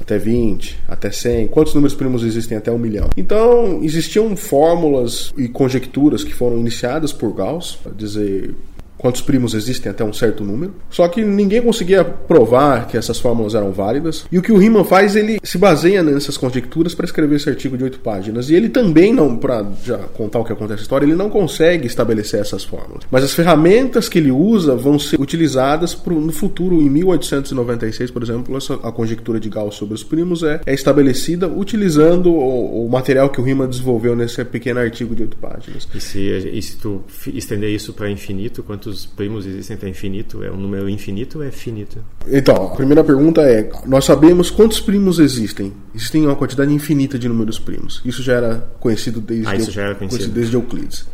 Até 0.00 0.18
20, 0.18 0.78
até 0.88 1.10
100? 1.10 1.48
Quantos 1.48 1.74
números 1.74 1.94
primos 1.94 2.22
existem 2.22 2.56
até 2.56 2.70
1 2.70 2.78
milhão? 2.78 3.10
Então, 3.16 3.80
existiam 3.82 4.34
fórmulas 4.36 5.32
e 5.36 5.48
conjecturas 5.48 6.24
que 6.24 6.32
foram 6.32 6.58
iniciadas 6.58 7.12
por 7.12 7.32
Gauss, 7.32 7.76
para 7.76 7.92
dizer 7.92 8.54
quantos 9.00 9.22
primos 9.22 9.54
existem 9.54 9.90
até 9.90 10.04
um 10.04 10.12
certo 10.12 10.44
número. 10.44 10.74
Só 10.90 11.08
que 11.08 11.24
ninguém 11.24 11.62
conseguia 11.62 12.04
provar 12.04 12.86
que 12.86 12.96
essas 12.96 13.18
fórmulas 13.18 13.54
eram 13.54 13.72
válidas. 13.72 14.26
E 14.30 14.38
o 14.38 14.42
que 14.42 14.52
o 14.52 14.58
Riemann 14.58 14.84
faz, 14.84 15.16
ele 15.16 15.38
se 15.42 15.56
baseia 15.58 16.02
nessas 16.02 16.36
conjecturas 16.36 16.94
para 16.94 17.06
escrever 17.06 17.36
esse 17.36 17.48
artigo 17.48 17.76
de 17.76 17.84
oito 17.84 17.98
páginas. 18.00 18.50
E 18.50 18.54
ele 18.54 18.68
também 18.68 19.12
não, 19.12 19.36
para 19.36 19.64
já 19.84 19.98
contar 19.98 20.38
o 20.38 20.44
que 20.44 20.52
acontece 20.52 20.80
na 20.80 20.82
história, 20.82 21.06
ele 21.06 21.14
não 21.14 21.30
consegue 21.30 21.86
estabelecer 21.86 22.40
essas 22.40 22.62
fórmulas. 22.62 23.04
Mas 23.10 23.24
as 23.24 23.32
ferramentas 23.32 24.08
que 24.08 24.18
ele 24.18 24.30
usa 24.30 24.76
vão 24.76 24.98
ser 24.98 25.20
utilizadas 25.20 25.94
pro, 25.94 26.20
no 26.20 26.32
futuro. 26.32 26.80
Em 26.80 26.90
1896, 26.90 28.10
por 28.10 28.22
exemplo, 28.22 28.56
essa, 28.56 28.74
a 28.74 28.92
conjectura 28.92 29.40
de 29.40 29.48
Gauss 29.48 29.76
sobre 29.76 29.94
os 29.94 30.04
primos 30.04 30.42
é, 30.42 30.60
é 30.66 30.74
estabelecida 30.74 31.48
utilizando 31.48 32.32
o, 32.32 32.86
o, 32.86 32.88
material 32.90 33.30
que 33.30 33.40
o 33.40 33.44
Riemann 33.44 33.68
desenvolveu 33.68 34.14
nesse 34.14 34.44
pequeno 34.44 34.80
artigo 34.80 35.14
de 35.14 35.22
oito 35.22 35.36
páginas. 35.36 35.88
E 35.94 36.00
se, 36.00 36.18
e 36.52 36.60
se 36.60 36.76
tu 36.76 37.02
estender 37.32 37.70
isso 37.70 37.92
para 37.92 38.10
infinito, 38.10 38.62
quantos 38.62 38.89
quantos 38.90 39.06
primos 39.06 39.46
existem 39.46 39.76
até 39.76 39.88
infinito? 39.88 40.42
É 40.42 40.50
um 40.50 40.56
número 40.56 40.88
infinito 40.88 41.38
ou 41.38 41.44
é 41.44 41.50
finito? 41.50 41.98
Então, 42.26 42.54
a 42.66 42.76
primeira 42.76 43.04
pergunta 43.04 43.42
é: 43.42 43.70
nós 43.86 44.04
sabemos 44.04 44.50
quantos 44.50 44.80
primos 44.80 45.18
existem? 45.18 45.72
Existem 45.94 46.26
uma 46.26 46.36
quantidade 46.36 46.72
infinita 46.72 47.18
de 47.18 47.28
números 47.28 47.58
primos. 47.58 48.02
Isso 48.04 48.22
já 48.22 48.34
era 48.34 48.68
conhecido 48.80 49.20
desde, 49.20 49.46
ah, 49.46 49.54
isso 49.54 49.70
já 49.70 49.82
era 49.82 49.94
conhecido. 49.94 50.32
desde 50.32 50.54
Euclides. 50.56 51.06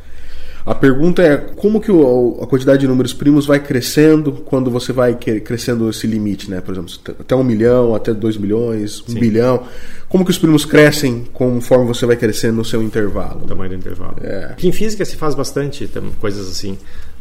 A 0.65 0.75
pergunta 0.75 1.23
é 1.23 1.37
como 1.37 1.81
que 1.81 1.93
o, 1.93 2.41
a 2.43 2.47
quantidade 2.47 2.81
de 2.81 2.89
números 2.89 3.13
primos 3.13 3.47
vai 3.47 3.61
crescendo 3.61 4.33
quando 4.33 4.69
você 4.69 4.93
vai 4.93 5.15
crescendo 5.15 5.89
esse 5.89 6.09
limite, 6.09 6.51
né? 6.51 6.61
Por 6.61 6.73
exemplo, 6.75 6.93
até 7.21 7.37
um 7.37 7.45
milhão, 7.45 7.95
até 7.95 8.13
dois 8.13 8.37
milhões, 8.37 9.01
um 9.09 9.13
Sim. 9.13 9.21
bilhão. 9.21 9.63
Como 10.09 10.25
que 10.25 10.31
os 10.33 10.39
primos 10.39 10.65
crescem 10.65 11.25
conforme 11.33 11.87
você 11.87 12.05
vai 12.05 12.17
crescendo 12.17 12.57
no 12.57 12.65
seu 12.65 12.83
intervalo? 12.83 13.45
O 13.45 13.47
tamanho 13.47 13.71
do 13.71 13.77
intervalo. 13.77 14.17
É. 14.21 14.57
Em 14.61 14.73
física 14.73 15.05
se 15.05 15.15
faz 15.15 15.37
bastante 15.37 15.89
coisas 16.19 16.49
assim. 16.49 16.77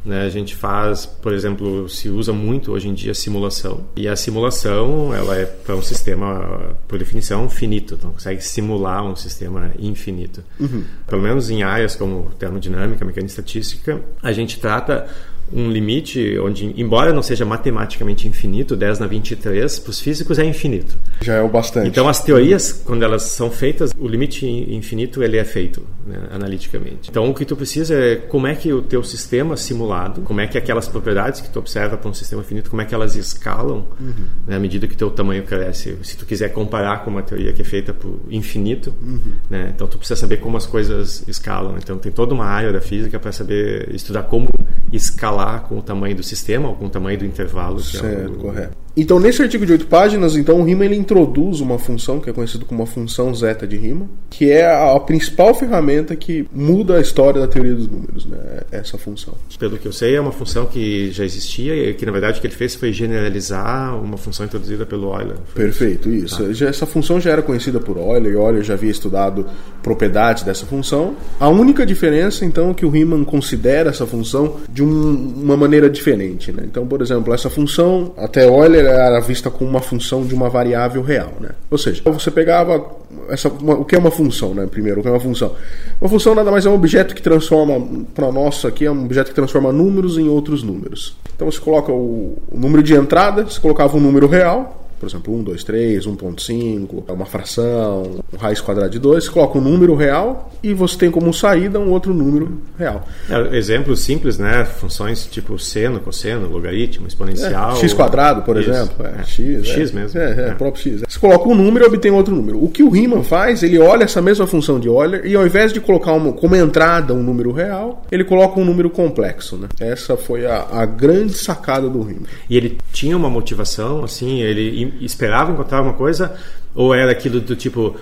Né? 0.06 0.22
A 0.22 0.30
gente 0.30 0.56
faz, 0.56 1.06
por 1.06 1.34
exemplo, 1.34 1.90
se 1.90 2.10
usa 2.10 2.32
muito 2.32 2.72
hoje 2.72 2.88
em 2.88 2.94
dia 2.94 3.14
simulação. 3.14 3.86
E 3.96 4.08
a 4.08 4.16
simulação, 4.16 5.14
ela 5.14 5.36
é 5.36 5.46
para 5.46 5.76
um 5.76 5.82
sistema, 5.82 6.78
por 6.88 7.00
definição, 7.00 7.50
finito. 7.50 7.96
Então, 7.96 8.12
consegue 8.12 8.42
simular 8.42 9.04
um 9.04 9.16
sistema 9.16 9.72
infinito. 9.80 10.44
Uhum. 10.60 10.84
Pelo 11.08 11.22
menos 11.22 11.50
em 11.50 11.64
áreas 11.64 11.96
como 11.96 12.30
termodinâmica, 12.38 13.04
mecânica 13.04 13.32
estatística, 13.32 14.02
a 14.22 14.32
gente 14.32 14.60
trata 14.60 15.08
um 15.52 15.70
limite 15.70 16.38
onde, 16.40 16.74
embora 16.80 17.14
não 17.14 17.22
seja 17.22 17.46
matematicamente 17.46 18.28
infinito, 18.28 18.76
10 18.76 19.00
na 19.00 19.08
23, 19.08 19.80
para 19.80 19.90
os 19.90 20.00
físicos 20.00 20.40
é 20.40 20.46
infinito. 20.46 20.98
Já 21.22 21.36
é 21.36 21.42
o 21.42 21.48
bastante. 21.48 21.88
Então, 21.88 22.08
as 22.08 22.24
teorias, 22.24 22.72
quando 22.72 23.04
elas 23.04 23.24
são 23.24 23.50
feitas, 23.52 23.92
o 23.98 24.08
limite 24.08 24.46
infinito 24.46 25.24
ele 25.24 25.38
é 25.38 25.44
feito 25.44 25.86
né, 26.06 26.28
analiticamente. 26.32 27.10
Então, 27.10 27.30
o 27.30 27.34
que 27.34 27.46
tu 27.46 27.56
precisa 27.56 27.96
é 27.96 28.16
como 28.16 28.48
é 28.48 28.56
que 28.56 28.74
o 28.74 28.82
teu 28.82 29.04
sistema 29.04 29.56
simulado, 29.56 30.22
como 30.22 30.42
é 30.42 30.48
que 30.48 30.58
aquelas 30.58 30.88
propriedades 30.88 31.42
que 31.42 31.50
tu 31.50 31.60
observa 31.60 31.98
para 31.98 32.10
um 32.10 32.14
sistema 32.14 32.42
infinito, 32.42 32.70
como 32.70 32.82
é 32.82 32.86
que 32.86 32.96
elas 32.96 33.16
escalam 33.16 33.88
uhum. 34.00 34.26
né, 34.48 34.56
à 34.56 34.60
medida 34.60 34.88
que 34.88 34.94
o 34.94 34.98
teu 34.98 35.12
tamanho 35.12 35.44
cresce. 35.44 35.98
Se 36.04 36.18
tu 36.18 36.26
quiser 36.26 36.50
comparar 36.50 37.04
com 37.04 37.12
uma 37.12 37.22
teoria 37.22 37.54
que 37.54 37.62
é 37.62 37.66
feita 37.66 37.94
por 37.94 38.20
infinito, 38.30 38.94
uhum. 39.02 39.34
né, 39.50 39.72
então 39.74 39.88
tu 39.88 39.98
precisa 39.98 40.20
saber 40.20 40.38
como 40.38 40.58
as 40.58 40.66
coisas 40.66 41.24
escalam. 41.28 41.76
Então, 41.78 41.98
tem 41.98 42.12
toda 42.12 42.34
uma 42.34 42.46
área 42.46 42.74
da 42.74 42.82
física 42.82 43.20
para 43.20 43.32
saber 43.32 43.94
estudar 43.94 44.24
como 44.24 44.50
escalar 44.92 45.35
escalar 45.36 45.62
com 45.64 45.78
o 45.78 45.82
tamanho 45.82 46.16
do 46.16 46.24
sistema 46.24 46.70
ou 46.70 46.76
com 46.76 46.86
o 46.86 46.90
tamanho 46.90 47.20
do 47.20 47.26
intervalo. 47.26 47.80
certo, 47.80 48.06
é 48.06 48.28
o... 48.28 48.38
correto. 48.38 48.86
Então, 48.98 49.20
nesse 49.20 49.42
artigo 49.42 49.66
de 49.66 49.74
oito 49.74 49.88
páginas, 49.88 50.38
então, 50.38 50.62
o 50.62 50.64
Riemann 50.64 50.86
ele 50.86 50.96
introduz 50.96 51.60
uma 51.60 51.78
função 51.78 52.22
que 52.22 52.30
é 52.30 52.34
conhecida 52.34 52.64
como 52.64 52.82
a 52.82 52.86
função 52.86 53.36
zeta 53.36 53.68
de 53.68 53.76
Riemann, 53.76 54.08
que 54.30 54.50
é 54.50 54.66
a, 54.66 54.98
principal 55.02 55.54
ferramenta 55.54 56.16
que 56.16 56.48
muda 56.54 56.96
a 56.96 57.02
história 57.02 57.42
da 57.42 57.48
teoria 57.48 57.76
dos 57.76 57.90
números, 57.90 58.26
né? 58.26 58.62
Essa 58.72 58.98
função. 58.98 59.34
Pelo 59.60 59.78
que 59.78 59.86
eu 59.86 59.92
sei, 59.92 60.16
é 60.16 60.22
uma 60.22 60.32
função 60.32 60.66
que 60.66 61.12
já 61.12 61.26
existia 61.26 61.76
e 61.76 61.94
que, 61.94 62.06
na 62.06 62.12
verdade, 62.14 62.38
o 62.38 62.42
que 62.42 62.48
ele 62.48 62.56
fez 62.56 62.74
foi 62.74 62.94
generalizar 62.94 64.02
uma 64.02 64.16
função 64.16 64.46
introduzida 64.46 64.86
pelo 64.86 65.14
Euler. 65.14 65.38
Perfeito, 65.54 66.10
isso. 66.10 66.46
Ah. 66.46 66.54
Já, 66.54 66.70
essa 66.70 66.86
função 66.86 67.20
já 67.20 67.32
era 67.32 67.42
conhecida 67.42 67.82
por 67.82 67.98
Euler, 67.98 68.32
e 68.32 68.36
Euler 68.36 68.64
já 68.64 68.76
havia 68.76 68.92
estudado 68.92 69.46
propriedades 69.84 70.44
dessa 70.44 70.66
função. 70.66 71.16
A 71.38 71.50
única 71.50 71.86
diferença, 71.86 72.46
então, 72.46 72.72
é 72.72 72.74
que 72.74 72.86
o 72.86 72.90
Riemann 72.90 73.26
considera 73.26 73.90
essa 73.90 74.06
função 74.06 74.56
de 74.70 74.82
um, 74.82 75.25
uma 75.26 75.58
maneira 75.58 75.90
diferente, 75.90 76.52
né? 76.52 76.64
Então, 76.66 76.86
por 76.86 77.02
exemplo, 77.02 77.34
essa 77.34 77.50
função, 77.50 78.14
até 78.18 78.46
Euler, 78.46 78.86
era 78.86 79.20
vista 79.20 79.50
como 79.50 79.70
uma 79.70 79.82
função 79.82 80.24
de 80.24 80.34
uma 80.34 80.50
variável 80.50 81.02
real, 81.02 81.34
né? 81.40 81.50
Ou 81.70 81.78
seja, 81.78 82.02
você 82.06 82.30
pegava 82.30 82.86
essa, 83.30 83.50
uma, 83.50 83.76
o 83.76 83.86
que 83.86 83.96
é 83.96 84.00
uma 84.00 84.12
função, 84.12 84.54
né? 84.54 84.68
Primeiro, 84.68 85.00
o 85.00 85.04
que 85.04 85.10
é 85.10 85.12
uma 85.12 85.20
função? 85.20 85.54
Uma 86.00 86.10
função 86.10 86.36
nada 86.36 86.52
mais 86.52 86.66
é 86.66 86.70
um 86.70 86.76
objeto 86.76 87.16
que 87.16 87.22
transforma, 87.22 88.06
para 88.14 88.32
nós 88.32 88.64
aqui, 88.66 88.86
é 88.86 88.92
um 88.92 89.06
objeto 89.06 89.30
que 89.30 89.36
transforma 89.36 89.72
números 89.72 90.18
em 90.18 90.28
outros 90.28 90.64
números. 90.64 91.18
Então 91.36 91.50
você 91.50 91.60
coloca 91.60 91.92
o, 91.92 92.38
o 92.52 92.58
número 92.58 92.82
de 92.82 92.94
entrada, 92.94 93.44
você 93.44 93.60
colocava 93.60 93.98
um 93.98 94.00
número 94.00 94.28
real, 94.28 94.85
por 95.06 95.10
exemplo, 95.10 95.36
1, 95.36 95.44
2, 95.44 95.64
3, 95.64 96.08
1.5, 96.08 97.04
é 97.08 97.12
uma 97.12 97.26
fração, 97.28 98.24
um 98.34 98.38
raiz 98.38 98.60
quadrada 98.60 98.90
de 98.90 98.98
2, 98.98 99.26
você 99.26 99.32
coloca 99.32 99.60
um 99.60 99.62
número 99.62 99.94
real 99.94 100.52
e 100.64 100.74
você 100.74 100.98
tem 100.98 101.12
como 101.12 101.32
saída 101.32 101.80
um 101.80 101.92
outro 101.92 102.12
número 102.12 102.60
real. 102.78 103.08
É, 103.30 103.56
exemplos 103.56 104.00
simples, 104.00 104.40
né? 104.40 104.66
Funções 104.66 105.28
tipo 105.28 105.60
seno, 105.60 106.00
cosseno, 106.00 106.50
logaritmo, 106.50 107.08
exponencial. 107.08 107.74
É, 107.74 107.76
x 107.76 107.94
quadrado, 107.94 108.42
por 108.42 108.60
Isso. 108.60 108.72
exemplo. 108.72 109.06
É, 109.06 109.24
x, 109.24 109.68
x 109.68 109.92
é. 109.92 109.94
mesmo. 109.94 110.20
É, 110.20 110.50
é, 110.50 110.52
próprio 110.56 110.82
x. 110.82 111.02
Você 111.08 111.20
coloca 111.20 111.48
um 111.48 111.54
número 111.54 111.86
e 111.86 111.88
obtém 111.88 112.12
outro 112.12 112.36
número. 112.36 112.64
O 112.64 112.68
que 112.68 112.82
o 112.82 112.90
Riemann 112.90 113.24
faz, 113.24 113.62
ele 113.62 113.78
olha 113.78 114.06
essa 114.06 114.24
mesma 114.24 114.48
função 114.48 114.80
de 114.80 114.88
Euler 114.88 115.24
e 115.24 115.36
ao 115.36 115.46
invés 115.46 115.72
de 115.72 115.80
colocar 115.80 116.14
uma, 116.14 116.34
como 116.34 116.56
entrada 116.56 117.14
um 117.14 117.22
número 117.22 117.52
real, 117.52 118.04
ele 118.12 118.24
coloca 118.24 118.60
um 118.60 118.66
número 118.66 118.90
complexo. 118.90 119.58
Né? 119.58 119.68
Essa 119.80 120.18
foi 120.18 120.48
a, 120.48 120.66
a 120.72 120.86
grande 120.86 121.34
sacada 121.34 121.88
do 121.88 122.02
Riemann. 122.02 122.26
E 122.50 122.58
ele 122.58 122.80
tinha 122.92 123.16
uma 123.16 123.30
motivação, 123.30 124.04
assim, 124.04 124.42
ele 124.42 124.95
esperava 125.02 125.52
encontrar 125.52 125.82
uma 125.82 125.94
coisa? 125.94 126.36
Ou 126.74 126.94
era 126.94 127.12
aquilo 127.12 127.40
do 127.40 127.56
tipo 127.56 127.96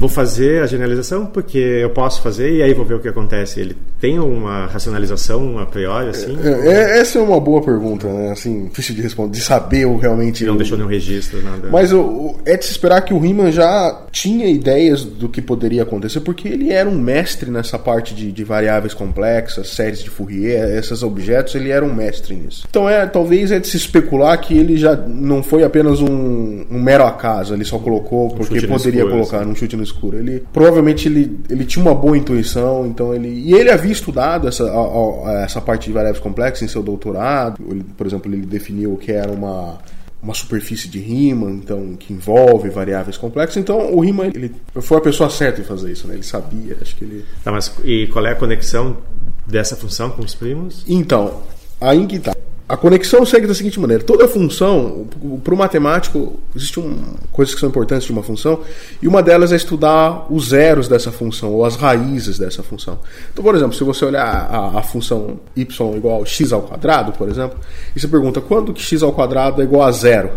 vou 0.00 0.08
fazer 0.08 0.62
a 0.62 0.66
generalização 0.66 1.26
porque 1.26 1.58
eu 1.58 1.90
posso 1.90 2.22
fazer 2.22 2.56
e 2.56 2.62
aí 2.62 2.72
vou 2.72 2.86
ver 2.86 2.94
o 2.94 3.00
que 3.00 3.08
acontece. 3.08 3.60
Ele 3.60 3.76
tem 4.00 4.18
uma 4.18 4.64
racionalização 4.64 5.58
a 5.58 5.66
priori, 5.66 6.08
assim? 6.08 6.38
É, 6.42 6.68
é, 6.68 7.00
essa 7.00 7.18
é 7.18 7.22
uma 7.22 7.38
boa 7.38 7.62
pergunta, 7.62 8.08
né? 8.08 8.30
Assim, 8.30 8.64
difícil 8.68 8.94
de 8.94 9.02
responder, 9.02 9.32
de 9.32 9.42
saber 9.42 9.84
o 9.84 9.98
realmente. 9.98 10.42
Ele 10.42 10.52
não 10.52 10.56
deixou 10.56 10.78
nenhum 10.78 10.88
registro, 10.88 11.42
nada. 11.42 11.68
Mas 11.70 11.92
o, 11.92 12.00
o, 12.00 12.40
é 12.46 12.56
de 12.56 12.64
se 12.64 12.70
esperar 12.70 13.02
que 13.02 13.12
o 13.12 13.18
Riemann 13.18 13.52
já 13.52 14.06
tinha 14.10 14.46
ideias 14.46 15.04
do 15.04 15.28
que 15.28 15.42
poderia 15.42 15.82
acontecer, 15.82 16.20
porque 16.20 16.48
ele 16.48 16.72
era 16.72 16.88
um 16.88 16.98
mestre 16.98 17.50
nessa 17.50 17.78
parte 17.78 18.14
de, 18.14 18.32
de 18.32 18.42
variáveis 18.42 18.94
complexas, 18.94 19.68
séries 19.68 20.02
de 20.02 20.08
Fourier, 20.08 20.78
esses 20.78 21.02
objetos, 21.02 21.54
ele 21.54 21.68
era 21.68 21.84
um 21.84 21.92
mestre 21.92 22.34
nisso. 22.34 22.64
Então 22.70 22.88
é, 22.88 23.06
talvez 23.06 23.52
é 23.52 23.58
de 23.58 23.68
se 23.68 23.76
especular 23.76 24.40
que 24.40 24.56
ele 24.56 24.78
já 24.78 24.96
não 24.96 25.42
foi 25.42 25.62
apenas 25.62 26.00
um, 26.00 26.64
um 26.70 26.80
mero 26.80 27.04
acaso, 27.04 27.52
ele 27.52 27.66
só 27.66 27.78
colocou 27.78 28.30
porque 28.30 28.66
poderia 28.66 29.00
escuro, 29.00 29.16
colocar 29.18 29.38
assim. 29.38 29.46
num 29.46 29.54
chute 29.54 29.76
no 29.76 29.89
escuro. 29.90 30.18
Ele 30.18 30.44
provavelmente 30.52 31.08
ele, 31.08 31.38
ele 31.48 31.64
tinha 31.64 31.84
uma 31.84 31.94
boa 31.94 32.16
intuição, 32.16 32.86
então 32.86 33.14
ele 33.14 33.28
e 33.28 33.54
ele 33.54 33.70
havia 33.70 33.92
estudado 33.92 34.48
essa, 34.48 34.64
a, 34.64 35.28
a, 35.28 35.42
essa 35.42 35.60
parte 35.60 35.86
de 35.86 35.92
variáveis 35.92 36.22
complexas 36.22 36.62
em 36.62 36.68
seu 36.68 36.82
doutorado. 36.82 37.62
Ele, 37.68 37.84
por 37.96 38.06
exemplo, 38.06 38.32
ele 38.32 38.46
definiu 38.46 38.94
o 38.94 38.96
que 38.96 39.12
era 39.12 39.30
uma 39.30 39.78
uma 40.22 40.34
superfície 40.34 40.86
de 40.88 40.98
Riemann, 40.98 41.54
então 41.54 41.96
que 41.98 42.12
envolve 42.12 42.68
variáveis 42.68 43.16
complexas. 43.16 43.56
Então 43.56 43.94
o 43.94 44.00
Riemann 44.00 44.30
ele 44.34 44.54
foi 44.74 44.98
a 44.98 45.00
pessoa 45.00 45.30
certa 45.30 45.60
em 45.60 45.64
fazer 45.64 45.90
isso, 45.90 46.06
né? 46.06 46.14
Ele 46.14 46.22
sabia, 46.22 46.76
acho 46.80 46.94
que 46.96 47.04
ele. 47.04 47.24
Tá, 47.42 47.50
mas 47.50 47.74
e 47.84 48.06
qual 48.08 48.26
é 48.26 48.32
a 48.32 48.36
conexão 48.36 48.98
dessa 49.46 49.76
função 49.76 50.10
com 50.10 50.22
os 50.22 50.34
primos? 50.34 50.84
Então 50.86 51.42
aí 51.80 52.06
que 52.06 52.18
tá. 52.18 52.36
A 52.70 52.76
conexão 52.76 53.26
segue 53.26 53.48
da 53.48 53.54
seguinte 53.54 53.80
maneira: 53.80 54.04
toda 54.04 54.28
função, 54.28 55.04
para 55.42 55.52
o 55.52 55.56
matemático, 55.56 56.38
existem 56.54 56.98
coisas 57.32 57.52
que 57.52 57.58
são 57.58 57.68
importantes 57.68 58.06
de 58.06 58.12
uma 58.12 58.22
função, 58.22 58.60
e 59.02 59.08
uma 59.08 59.20
delas 59.20 59.50
é 59.50 59.56
estudar 59.56 60.32
os 60.32 60.50
zeros 60.50 60.86
dessa 60.86 61.10
função, 61.10 61.52
ou 61.52 61.64
as 61.64 61.74
raízes 61.74 62.38
dessa 62.38 62.62
função. 62.62 63.00
Então, 63.32 63.42
por 63.42 63.56
exemplo, 63.56 63.74
se 63.74 63.82
você 63.82 64.04
olhar 64.04 64.24
a, 64.24 64.78
a 64.78 64.82
função 64.84 65.40
y 65.56 65.96
igual 65.96 66.22
a 66.22 66.24
x 66.24 66.52
ao 66.52 66.62
quadrado, 66.62 67.10
por 67.10 67.28
exemplo, 67.28 67.58
e 67.94 67.98
você 67.98 68.06
pergunta 68.06 68.40
quando 68.40 68.72
que 68.72 68.82
x 68.82 69.02
ao 69.02 69.12
quadrado 69.12 69.60
é 69.60 69.64
igual 69.64 69.82
a 69.82 69.90
zero? 69.90 70.30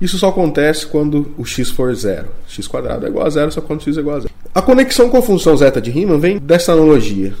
Isso 0.00 0.16
só 0.16 0.28
acontece 0.28 0.86
quando 0.86 1.34
o 1.36 1.44
x 1.44 1.68
for 1.68 1.94
zero. 1.94 2.28
x 2.48 2.66
quadrado 2.66 3.04
é 3.04 3.10
igual 3.10 3.26
a 3.26 3.30
zero 3.30 3.52
só 3.52 3.60
quando 3.60 3.82
x 3.82 3.94
é 3.94 4.00
igual 4.00 4.16
a 4.16 4.20
zero. 4.20 4.32
A 4.54 4.62
conexão 4.62 5.10
com 5.10 5.18
a 5.18 5.22
função 5.22 5.54
zeta 5.54 5.82
de 5.82 5.90
Riemann 5.90 6.18
vem 6.18 6.38
dessa 6.38 6.72
analogia 6.72 7.34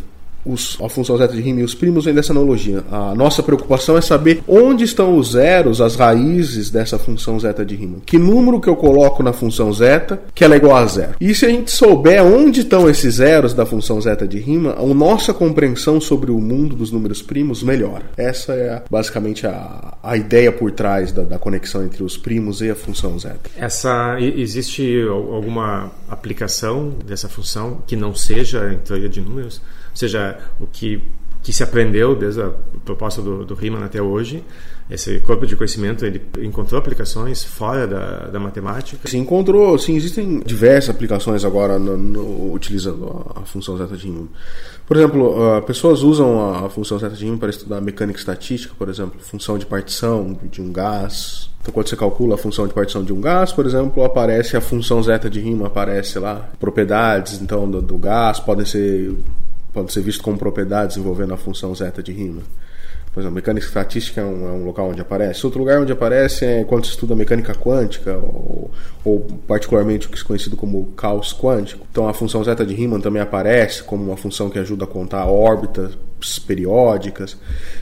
os, 0.44 0.78
função 0.90 1.16
zeta 1.16 1.34
de 1.34 1.40
Riemann 1.40 1.62
e 1.62 1.64
os 1.64 1.74
primos 1.74 2.04
vem 2.04 2.14
dessa 2.14 2.32
analogia. 2.32 2.82
A 2.90 3.14
nossa 3.14 3.42
preocupação 3.42 3.96
é 3.96 4.00
saber 4.00 4.42
onde 4.46 4.84
estão 4.84 5.16
os 5.16 5.32
zeros, 5.32 5.80
as 5.80 5.96
raízes 5.96 6.70
dessa 6.70 6.98
função 6.98 7.38
zeta 7.38 7.64
de 7.64 7.74
Riemann. 7.74 8.00
Que 8.04 8.18
número 8.18 8.60
que 8.60 8.68
eu 8.68 8.76
coloco 8.76 9.22
na 9.22 9.32
função 9.32 9.72
zeta 9.72 10.20
que 10.34 10.44
ela 10.44 10.54
é 10.54 10.58
igual 10.58 10.76
a 10.76 10.86
zero. 10.86 11.14
E 11.20 11.34
se 11.34 11.46
a 11.46 11.48
gente 11.48 11.70
souber 11.70 12.22
onde 12.22 12.60
estão 12.60 12.88
esses 12.88 13.16
zeros 13.16 13.54
da 13.54 13.66
função 13.66 14.00
zeta 14.00 14.26
de 14.26 14.38
Riemann, 14.38 14.74
a 14.76 14.94
nossa 14.94 15.34
compreensão 15.34 16.00
sobre 16.00 16.30
o 16.30 16.40
mundo 16.40 16.74
dos 16.74 16.90
números 16.90 17.22
primos 17.22 17.62
melhora. 17.62 18.04
Essa 18.16 18.52
é 18.54 18.82
basicamente 18.90 19.46
a, 19.46 19.96
a 20.02 20.16
ideia 20.16 20.50
por 20.50 20.70
trás 20.72 21.12
da, 21.12 21.22
da 21.22 21.38
conexão 21.38 21.84
entre 21.84 22.02
os 22.02 22.16
primos 22.16 22.60
e 22.60 22.70
a 22.70 22.74
função 22.74 23.18
zeta. 23.18 23.50
Essa 23.56 24.16
existe 24.20 25.02
alguma 25.08 25.90
aplicação 26.08 26.94
dessa 27.04 27.28
função 27.28 27.82
que 27.86 27.96
não 27.96 28.14
seja 28.14 28.72
em 28.72 28.78
teoria 28.78 29.08
de 29.08 29.20
números? 29.20 29.60
Seja, 29.96 30.38
o 30.60 30.66
que, 30.66 31.02
que 31.42 31.52
se 31.52 31.62
aprendeu 31.62 32.14
desde 32.14 32.42
a 32.42 32.50
proposta 32.84 33.22
do, 33.22 33.44
do 33.44 33.54
Riemann 33.54 33.84
até 33.84 34.02
hoje, 34.02 34.44
esse 34.90 35.20
corpo 35.20 35.46
de 35.46 35.54
conhecimento 35.54 36.04
ele 36.06 36.22
encontrou 36.40 36.78
aplicações 36.78 37.44
fora 37.44 37.86
da, 37.86 38.28
da 38.28 38.40
matemática? 38.40 39.06
Sim, 39.06 39.18
encontrou. 39.18 39.78
Sim, 39.78 39.96
existem 39.96 40.40
diversas 40.40 40.90
aplicações 40.90 41.44
agora 41.44 41.78
no, 41.78 41.96
no, 41.96 42.52
utilizando 42.54 43.32
a, 43.36 43.40
a, 43.40 43.44
função 43.44 43.76
zeta 43.76 43.96
de 43.96 44.04
Riemann. 44.06 44.28
Por 44.86 44.96
exemplo, 44.96 45.58
uh, 45.58 45.62
pessoas 45.62 46.02
usam 46.02 46.40
a, 46.40 46.66
a, 46.66 46.68
função 46.70 46.98
zeta 46.98 47.14
de 47.14 47.22
Riemann 47.22 47.38
para 47.38 47.50
estudar 47.50 47.82
mecânica 47.82 48.18
estatística, 48.18 48.74
por 48.78 48.88
exemplo, 48.88 49.20
função 49.20 49.58
de 49.58 49.66
partição 49.66 50.38
de 50.50 50.62
um 50.62 50.72
gás. 50.72 51.50
Então, 51.60 51.74
quando 51.74 51.88
você 51.88 51.96
calcula 51.96 52.36
a 52.36 52.38
função 52.38 52.66
de 52.66 52.72
partição 52.72 53.04
de 53.04 53.12
um 53.12 53.20
gás, 53.20 53.52
por 53.52 53.66
exemplo, 53.66 54.02
aparece 54.02 54.56
a 54.56 54.60
função 54.60 55.02
zeta 55.02 55.28
de 55.28 55.38
Riemann, 55.38 55.66
aparece 55.66 56.18
lá 56.18 56.48
propriedades 56.58 57.42
então 57.42 57.70
do, 57.70 57.82
do 57.82 57.98
gás 57.98 58.40
podem 58.40 58.64
ser 58.64 59.14
pode 59.72 59.92
ser 59.92 60.02
visto 60.02 60.22
como 60.22 60.38
propriedades 60.38 60.96
envolvendo 60.96 61.34
a 61.34 61.36
função 61.36 61.74
zeta 61.74 62.02
de 62.02 62.12
Riemann. 62.12 62.44
Por 63.12 63.20
exemplo, 63.20 63.34
mecânica 63.34 63.66
estatística 63.66 64.20
é 64.20 64.24
um, 64.24 64.46
é 64.46 64.52
um, 64.52 64.64
local 64.64 64.90
onde 64.90 65.00
aparece. 65.00 65.44
Outro 65.44 65.58
lugar 65.58 65.80
onde 65.80 65.90
aparece 65.90 66.44
é 66.44 66.64
quando 66.64 66.84
se 66.84 66.90
estuda 66.90 67.16
mecânica 67.16 67.54
quântica, 67.54 68.16
ou, 68.16 68.70
ou 69.04 69.20
particularmente 69.46 70.06
o 70.06 70.10
que 70.10 70.20
é 70.20 70.22
conhecido 70.22 70.56
como 70.56 70.86
caos 70.92 71.32
quântico. 71.32 71.86
Então 71.90 72.08
a 72.08 72.14
função 72.14 72.44
zeta 72.44 72.64
de 72.64 72.74
Riemann 72.74 73.00
também 73.00 73.20
aparece 73.20 73.82
como 73.82 74.04
uma 74.04 74.16
função 74.16 74.50
que 74.50 74.58
ajuda 74.58 74.84
a 74.84 74.86
contar 74.86 75.26
órbitas 75.26 75.96
periódicas. 76.46 77.36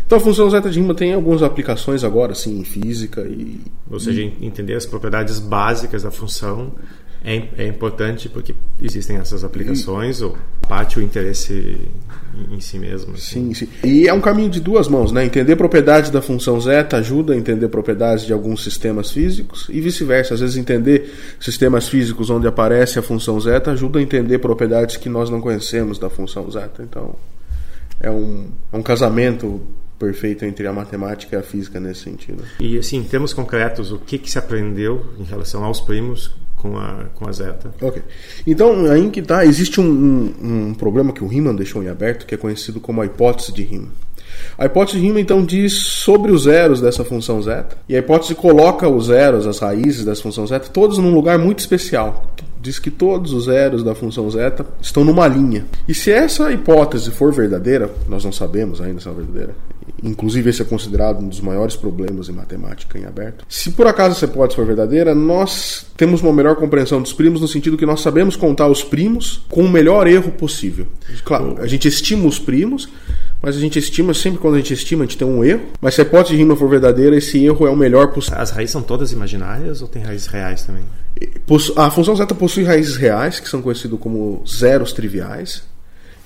Então 0.07 0.17
a 0.17 0.21
função 0.21 0.49
zeta 0.49 0.71
de 0.71 0.79
Riemann 0.79 0.97
tem 0.97 1.13
algumas 1.13 1.43
aplicações 1.43 2.05
agora, 2.05 2.35
sim, 2.35 2.61
em 2.61 2.65
física 2.65 3.21
e... 3.23 3.61
Ou 3.91 4.01
seja, 4.01 4.23
entender 4.41 4.75
as 4.75 4.87
propriedades 4.87 5.39
básicas 5.39 6.05
da 6.05 6.11
função 6.11 6.73
é, 7.27 7.49
é 7.59 7.67
importante 7.67 8.29
porque 8.29 8.55
existem 8.81 9.17
essas 9.17 9.43
aplicações, 9.43 10.21
e... 10.21 10.25
ou 10.25 10.39
parte 10.69 11.01
o 11.01 11.03
interesse 11.03 11.77
em, 12.53 12.61
si 12.61 12.79
mesmo. 12.79 13.15
Assim. 13.15 13.53
Sim, 13.53 13.55
sim. 13.55 13.69
E 13.83 14.07
é 14.07 14.13
um 14.13 14.21
caminho 14.21 14.49
de 14.49 14.61
duas 14.61 14.87
mãos, 14.87 15.11
né? 15.11 15.25
Entender 15.25 15.57
propriedades 15.57 16.09
da 16.09 16.23
função 16.23 16.61
zeta 16.61 16.99
ajuda 16.99 17.33
a 17.33 17.37
entender 17.37 17.67
propriedades 17.69 18.25
de 18.25 18.33
alguns 18.33 18.63
sistemas 18.63 19.11
físicos 19.11 19.67
e 19.69 19.81
vice-versa. 19.81 20.35
Às 20.35 20.41
vezes 20.41 20.57
entender 20.57 21.13
sistemas 21.41 21.89
físicos 21.89 22.31
onde 22.31 22.47
aparece 22.47 22.99
a 22.99 23.03
função 23.03 23.41
zeta 23.41 23.73
ajuda 23.73 23.99
a 23.99 24.03
entender 24.03 24.39
propriedades 24.39 24.97
que 24.97 25.09
nós 25.09 25.29
não 25.29 25.41
conhecemos 25.41 25.99
da 25.99 26.09
função 26.09 26.49
zeta. 26.49 26.83
Então, 26.85 27.17
é 27.99 28.11
um, 28.11 28.47
é 28.73 28.77
um 28.77 28.83
casamento 28.83 29.61
perfeito 29.99 30.45
entre 30.45 30.67
a 30.67 30.73
matemática 30.73 31.35
e 31.35 31.39
a 31.39 31.43
física 31.43 31.81
nesse 31.81 32.03
sentido. 32.03 32.45
E 32.61 32.79
assim, 32.79 32.99
em 32.99 33.05
termos 33.05 33.33
concretos, 33.33 33.91
o 33.91 33.99
que, 33.99 34.17
que 34.17 34.31
se 34.31 34.39
aprendeu 34.39 35.07
em 35.19 35.25
relação 35.25 35.65
aos 35.65 35.81
primos 35.81 36.31
com 36.67 36.79
a, 36.79 37.05
com 37.15 37.29
a 37.29 37.33
Zeta. 37.33 37.73
Ok. 37.81 38.03
Então, 38.47 38.91
aí 38.91 39.09
que 39.11 39.21
está, 39.21 39.45
existe 39.45 39.81
um, 39.81 39.85
um, 39.85 40.69
um, 40.69 40.75
problema 40.75 41.13
que 41.13 41.23
o 41.23 41.27
Riemann 41.27 41.55
deixou 41.55 41.83
em 41.83 41.89
aberto, 41.89 42.27
que 42.27 42.35
é 42.35 42.39
conhecido 42.39 42.81
como 42.81 43.01
a 43.01 43.07
hipótese 43.07 43.53
de 43.53 43.63
Riemann. 43.63 43.91
A 44.59 44.67
hipótese 44.67 44.99
de 44.99 45.05
Riemann, 45.05 45.23
então, 45.23 45.45
diz 45.45 45.73
sobre 45.73 46.33
os 46.33 46.45
zeros 46.45 46.81
dessa 46.81 47.05
função 47.05 47.41
zeta, 47.41 47.77
e 47.89 47.95
a 47.95 47.99
hipótese 47.99 48.35
coloca 48.35 48.89
os 48.89 49.07
zeros, 49.07 49.47
as 49.47 49.59
raízes 49.59 50.05
dessa 50.05 50.23
função 50.23 50.47
zeta, 50.47 50.69
todos 50.69 50.99
num 50.99 51.15
lugar 51.15 51.39
muito 51.39 51.61
especial. 51.61 52.35
Diz 52.67 52.81
que 52.81 52.91
todos 52.91 53.33
os 53.33 53.45
zeros 53.45 53.85
da 53.85 53.95
função 53.95 54.29
zeta 54.29 54.67
estão 54.83 55.05
numa 55.05 55.29
linha. 55.29 55.65
E 55.87 55.95
se 55.95 56.11
essa 56.11 56.51
hipótese 56.51 57.13
for 57.13 57.33
verdadeira, 57.33 57.89
nós 58.09 58.25
não 58.25 58.33
sabemos 58.33 58.81
ainda 58.81 59.01
se 59.01 59.09
é 59.09 59.13
verdadeira, 59.13 59.55
Inclusive, 60.03 60.51
esse 60.51 60.63
é 60.63 60.65
considerado 60.65 61.21
um 61.21 61.29
dos 61.29 61.41
maiores 61.41 61.75
problemas 61.77 62.29
em 62.29 62.33
matemática 62.33 62.99
em 62.99 63.05
aberto. 63.05 63.45
Se 63.49 63.71
por 63.71 63.87
acaso 63.87 64.17
essa 64.17 64.25
hipótese 64.27 64.57
for 64.57 64.67
verdadeira, 64.67 65.15
nós 65.15 65.87
temos 65.97 66.21
uma 66.21 66.33
melhor 66.33 66.57
compreensão 66.57 67.01
dos 67.01 67.13
primos 67.13 67.41
no 67.41 67.49
sentido 67.49 67.77
que 67.77 67.87
nós 67.87 68.01
sabemos 68.01 68.37
contar 68.37 68.69
os 68.69 68.83
primos 68.83 69.45
com 69.49 69.63
o 69.63 69.71
melhor 69.71 70.07
erro 70.07 70.33
possível. 70.33 70.87
Claro, 71.25 71.57
a 71.61 71.67
gente 71.67 71.89
estima 71.89 72.27
os 72.27 72.39
primos, 72.39 72.89
mas 73.43 73.57
a 73.57 73.61
gente 73.61 73.79
estima, 73.79 74.15
sempre 74.15 74.41
quando 74.41 74.55
a 74.55 74.59
gente 74.59 74.73
estima, 74.73 75.05
a 75.05 75.07
gente 75.07 75.19
tem 75.19 75.27
um 75.27 75.45
erro. 75.45 75.63
Mas 75.81 75.95
se 75.95 76.01
a 76.01 76.05
hipótese 76.05 76.35
de 76.35 76.39
rima 76.39 76.57
for 76.57 76.69
verdadeira, 76.69 77.17
esse 77.17 77.45
erro 77.45 77.67
é 77.67 77.71
o 77.71 77.77
melhor 77.77 78.09
possível. 78.09 78.39
As 78.39 78.51
raízes 78.51 78.73
são 78.73 78.83
todas 78.83 79.13
imaginárias 79.13 79.83
ou 79.83 79.89
tem 79.89 80.03
raízes 80.03 80.27
reais 80.27 80.65
também? 80.65 80.85
A 81.77 81.91
função 81.91 82.17
zeta 82.17 82.35
possui 82.35 82.65
raízes 82.65 82.97
reais, 82.97 83.39
que 83.39 83.49
são 83.49 83.63
conhecidas 83.63 83.99
como 84.01 84.43
zeros 84.47 84.93
triviais. 84.93 85.63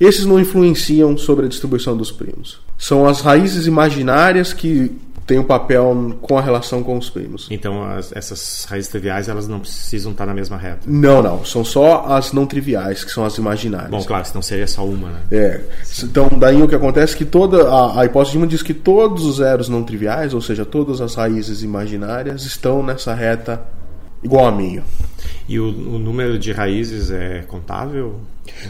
Esses 0.00 0.24
não 0.24 0.40
influenciam 0.40 1.16
sobre 1.18 1.44
a 1.44 1.48
distribuição 1.48 1.94
dos 1.96 2.10
primos. 2.10 2.60
São 2.78 3.06
as 3.06 3.20
raízes 3.20 3.66
imaginárias 3.66 4.54
que 4.54 4.90
têm 5.30 5.38
um 5.38 5.44
papel 5.44 6.18
com 6.20 6.36
a 6.36 6.40
relação 6.40 6.82
com 6.82 6.98
os 6.98 7.08
primos. 7.08 7.46
Então 7.52 7.84
as, 7.84 8.10
essas 8.10 8.66
raízes 8.68 8.90
triviais 8.90 9.28
elas 9.28 9.46
não 9.46 9.60
precisam 9.60 10.10
estar 10.10 10.26
na 10.26 10.34
mesma 10.34 10.56
reta. 10.56 10.80
Não, 10.84 11.22
não. 11.22 11.44
São 11.44 11.64
só 11.64 12.04
as 12.08 12.32
não 12.32 12.46
triviais, 12.46 13.04
que 13.04 13.12
são 13.12 13.24
as 13.24 13.38
imaginárias. 13.38 13.90
Bom, 13.90 14.02
claro, 14.02 14.24
senão 14.24 14.42
seria 14.42 14.66
só 14.66 14.84
uma, 14.84 15.08
né? 15.08 15.20
É. 15.30 15.60
Então 16.02 16.28
daí 16.36 16.60
o 16.60 16.66
que 16.66 16.74
acontece 16.74 17.14
é 17.14 17.18
que 17.18 17.24
toda 17.24 17.62
a, 17.70 18.00
a 18.00 18.04
hipótese 18.04 18.32
de 18.32 18.38
Riemann 18.38 18.48
diz 18.48 18.60
que 18.60 18.74
todos 18.74 19.24
os 19.24 19.36
zeros 19.36 19.68
não 19.68 19.84
triviais, 19.84 20.34
ou 20.34 20.40
seja, 20.40 20.66
todas 20.66 21.00
as 21.00 21.14
raízes 21.14 21.62
imaginárias 21.62 22.42
estão 22.42 22.82
nessa 22.82 23.14
reta 23.14 23.60
igual 24.22 24.46
a 24.46 24.52
meio. 24.52 24.82
E 25.48 25.58
o, 25.58 25.66
o 25.66 25.98
número 25.98 26.38
de 26.38 26.52
raízes 26.52 27.10
é 27.10 27.42
contável? 27.46 28.20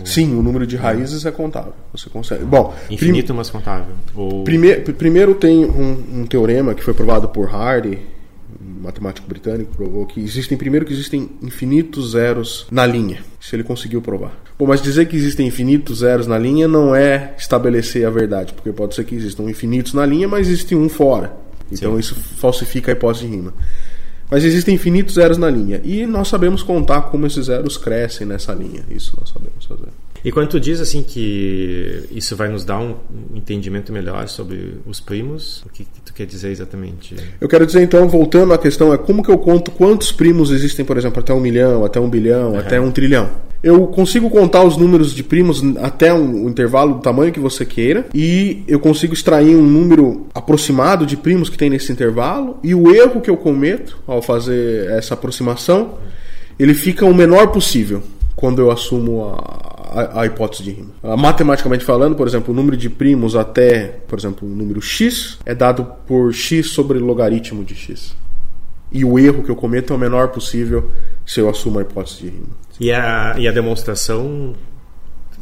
Sim, 0.05 0.35
o 0.35 0.43
número 0.43 0.67
de 0.67 0.77
raízes 0.77 1.25
é 1.27 1.31
contável. 1.31 1.75
Você 1.93 2.09
consegue. 2.09 2.45
Bom, 2.45 2.75
infinito, 2.91 3.27
prim... 3.27 3.37
mas 3.37 3.51
contável. 3.51 3.95
Ou... 4.15 4.45
Primeiro, 4.45 4.93
primeiro 4.95 5.35
tem 5.35 5.65
um, 5.65 6.21
um, 6.21 6.27
teorema 6.27 6.75
que 6.75 6.83
foi 6.83 6.95
provado 6.95 7.29
por 7.29 7.49
Hardy, 7.55 7.99
um 8.61 8.83
matemático 8.83 9.29
britânico, 9.29 9.75
provou 9.77 10.07
que 10.07 10.21
existem 10.21 10.57
primeiro 10.57 10.87
que 10.87 10.93
existem 10.93 11.31
infinitos 11.43 12.13
zeros 12.13 12.67
na 12.71 12.87
linha. 12.87 13.23
Se 13.41 13.57
ele 13.57 13.63
conseguiu 13.63 14.01
provar. 14.01 14.33
Bom, 14.59 14.67
mas 14.67 14.83
dizer 14.83 15.07
que 15.07 15.17
existem 15.17 15.47
infinitos 15.47 16.01
zeros 16.01 16.27
na 16.27 16.39
linha 16.39 16.69
não 16.69 16.95
é 16.95 17.35
estabelecer 17.39 18.07
a 18.07 18.11
verdade, 18.11 18.53
porque 18.53 18.73
pode 18.73 18.95
ser 18.95 19.05
que 19.05 19.15
existam 19.15 19.45
infinitos 19.45 19.95
na 19.95 20.05
linha, 20.05 20.29
mas 20.29 20.49
existe 20.49 20.75
um 20.75 20.89
fora. 20.89 21.33
Então 21.73 21.93
Sim. 21.95 22.01
isso 22.01 22.15
falsifica 22.15 22.91
a 22.91 22.95
hipótese 22.95 23.27
de 23.27 23.35
rima. 23.35 23.55
Mas 24.31 24.45
existem 24.45 24.75
infinitos 24.75 25.15
zeros 25.15 25.39
na 25.39 25.51
linha. 25.51 25.81
E 25.83 26.07
nós 26.07 26.29
sabemos 26.29 26.63
contar 26.63 27.03
como 27.03 27.27
esses 27.27 27.47
zeros 27.47 27.77
crescem 27.77 28.27
nessa 28.27 28.53
linha. 28.53 28.85
Isso 28.91 29.17
nós 29.19 29.31
sabemos 29.31 29.65
fazer. 29.65 29.89
E 30.23 30.31
quando 30.31 30.49
tu 30.49 30.61
diz 30.61 30.81
assim 30.81 31.03
que 31.03 32.05
isso 32.11 32.37
vai 32.37 32.49
nos 32.49 32.63
dar 32.63 32.79
um 32.79 32.97
entendimento 33.35 33.91
melhor 33.91 34.29
sobre 34.29 34.75
os 34.87 35.01
primos, 35.01 35.63
o 35.65 35.71
que, 35.71 35.85
que, 35.85 36.01
tu 36.05 36.13
quer 36.13 36.27
dizer 36.27 36.51
exatamente? 36.51 37.17
Eu 37.41 37.49
quero 37.49 37.65
dizer 37.65 37.83
então, 37.83 38.07
voltando 38.07 38.53
à 38.53 38.59
questão, 38.59 38.93
é 38.93 38.99
como 38.99 39.23
que 39.23 39.31
eu 39.31 39.39
conto 39.39 39.71
quantos 39.71 40.13
primos 40.13 40.51
existem, 40.51 40.85
por 40.85 40.99
exemplo, 40.99 41.21
até 41.21 41.33
um 41.33 41.41
milhão, 41.41 41.85
até 41.87 41.99
um 41.99 42.09
bilhão, 42.09 42.53
uhum. 42.53 42.59
até 42.59 42.79
um 42.79 42.91
trilhão. 42.91 43.31
Eu 43.63 43.87
consigo 43.89 44.31
contar 44.31 44.65
os 44.65 44.77
números 44.77 45.15
de 45.15 45.23
primos 45.23 45.63
até 45.79 46.13
um, 46.15 46.49
intervalo 46.49 46.95
do 46.95 47.01
tamanho 47.01 47.33
que 47.33 47.41
você 47.41 47.67
queira 47.67 48.07
e 48.15 48.65
eu 48.67 48.81
consigo 48.81 49.13
extrair 49.13 49.55
um 49.55 49.63
número 49.63 50.27
aproximado 50.35 51.05
de 51.05 51.17
primos 51.17 51.51
que 51.51 51.59
tem 51.59 51.69
nesse 51.69 51.93
intervalo 51.93 52.59
e 52.63 52.75
o 52.75 52.95
erro 52.95 53.21
que 53.21 53.29
eu 53.29 53.37
cometo 53.37 53.99
ao 54.07 54.23
fazer 54.23 54.91
essa 54.91 55.13
aproximação 55.13 55.99
ele 56.59 56.75
fica 56.75 57.05
o 57.05 57.15
menor 57.15 57.49
possível 57.49 58.03
quando 58.35 58.61
eu 58.61 58.71
assumo 58.71 59.25
a, 59.25 60.01
a, 60.01 60.21
a, 60.23 60.27
hipótese 60.27 60.63
de 60.63 60.71
rima. 60.71 60.91
Uh, 61.03 61.17
matematicamente 61.17 61.85
falando, 61.85 62.17
por 62.17 62.27
exemplo, 62.27 62.55
o 62.55 62.57
número 62.57 62.77
de 62.77 62.89
primos 62.89 63.37
até, 63.37 64.01
por 64.09 64.19
exemplo, 64.19 64.49
o 64.49 64.51
número 64.51 64.81
x 64.81 65.39
é 65.45 65.55
dado 65.55 65.85
por 66.07 66.33
x 66.33 66.69
sobre 66.69 66.99
logaritmo 66.99 67.65
de 67.65 67.75
x. 67.75 68.17
E 68.93 69.05
o 69.05 69.19
erro 69.19 69.43
que 69.43 69.51
eu 69.51 69.57
cometo 69.57 69.93
é 69.93 69.97
o 69.97 69.99
menor 69.99 70.29
possível 70.29 70.91
se 71.25 71.41
eu 71.41 71.49
assumo 71.49 71.79
a 71.79 71.83
hipótese 71.83 72.21
de 72.21 72.29
rima. 72.29 72.61
E 72.81 72.91
a, 72.91 73.35
e 73.39 73.47
a 73.47 73.53
demonstração, 73.53 74.55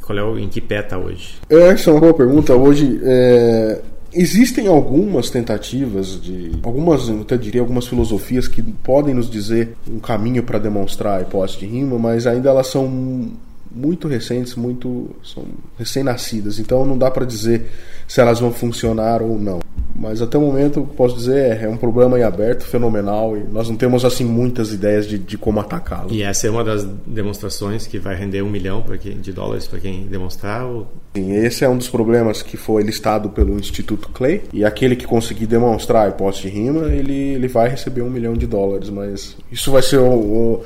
qual 0.03 0.19
é 0.19 0.23
o, 0.23 0.39
em 0.39 0.49
que 0.49 0.61
pé 0.61 0.81
está 0.81 0.99
hoje? 0.99 1.37
Essa 1.49 1.89
é 1.89 1.93
uma 1.93 2.01
boa 2.01 2.15
pergunta. 2.15 2.55
Hoje, 2.55 3.01
é, 3.05 3.81
Existem 4.13 4.67
algumas 4.67 5.29
tentativas 5.29 6.21
de. 6.21 6.53
algumas, 6.63 7.09
eu 7.09 7.21
até 7.21 7.37
diria, 7.37 7.61
algumas 7.61 7.87
filosofias 7.87 8.49
que 8.49 8.63
podem 8.63 9.15
nos 9.15 9.29
dizer 9.29 9.77
um 9.87 10.01
caminho 10.01 10.43
para 10.43 10.59
demonstrar 10.59 11.19
a 11.19 11.23
hipótese 11.23 11.59
de 11.59 11.67
rima, 11.67 11.99
mas 11.99 12.27
ainda 12.27 12.49
elas 12.49 12.69
são 12.69 13.31
muito 13.71 14.09
recentes, 14.09 14.55
muito 14.55 15.11
são 15.23 15.45
recém-nascidas, 15.79 16.59
então 16.59 16.87
não 16.87 16.97
dá 16.97 17.11
para 17.11 17.27
dizer 17.27 17.71
se 18.07 18.19
elas 18.19 18.41
vão 18.41 18.51
funcionar 18.51 19.21
ou 19.21 19.39
não. 19.39 19.61
Mas 19.99 20.23
até 20.23 20.39
o 20.39 20.41
momento, 20.41 20.89
posso 20.97 21.17
dizer, 21.17 21.61
é 21.61 21.69
um 21.69 21.77
problema 21.77 22.19
em 22.19 22.23
aberto, 22.23 22.65
fenomenal, 22.65 23.37
e 23.37 23.43
nós 23.43 23.69
não 23.69 23.77
temos 23.77 24.05
assim 24.05 24.25
muitas 24.25 24.73
ideias 24.73 25.07
de, 25.07 25.19
de 25.19 25.37
como 25.37 25.59
atacá-lo. 25.59 26.13
E 26.13 26.23
essa 26.23 26.47
é 26.47 26.51
uma 26.51 26.63
das 26.63 26.85
demonstrações 27.05 27.87
que 27.87 27.99
vai 27.99 28.15
render 28.15 28.43
um 28.43 28.49
milhão 28.49 28.85
quem, 29.01 29.19
de 29.19 29.33
dólares 29.33 29.67
para 29.67 29.81
quem 29.81 30.07
demonstrar? 30.07 30.65
Ou... 30.65 30.87
Sim, 31.17 31.33
esse 31.33 31.65
é 31.65 31.69
um 31.69 31.77
dos 31.77 31.89
problemas 31.89 32.43
que 32.43 32.57
foi 32.57 32.85
listado 32.85 33.31
pelo 33.31 33.59
Instituto 33.59 34.09
Clay, 34.11 34.43
e 34.53 34.65
aquele 34.65 34.95
que 34.95 35.05
conseguir 35.05 35.47
demonstrar 35.47 36.07
a 36.07 36.11
hipótese 36.11 36.43
de 36.43 36.49
rima, 36.51 36.87
ele, 36.87 37.35
ele 37.35 37.49
vai 37.49 37.69
receber 37.69 38.03
um 38.03 38.11
milhão 38.11 38.35
de 38.35 38.47
dólares, 38.47 38.91
mas 38.91 39.37
isso 39.51 39.73
vai 39.73 39.83
ser 39.83 39.99
o, 39.99 40.13
o 40.13 40.65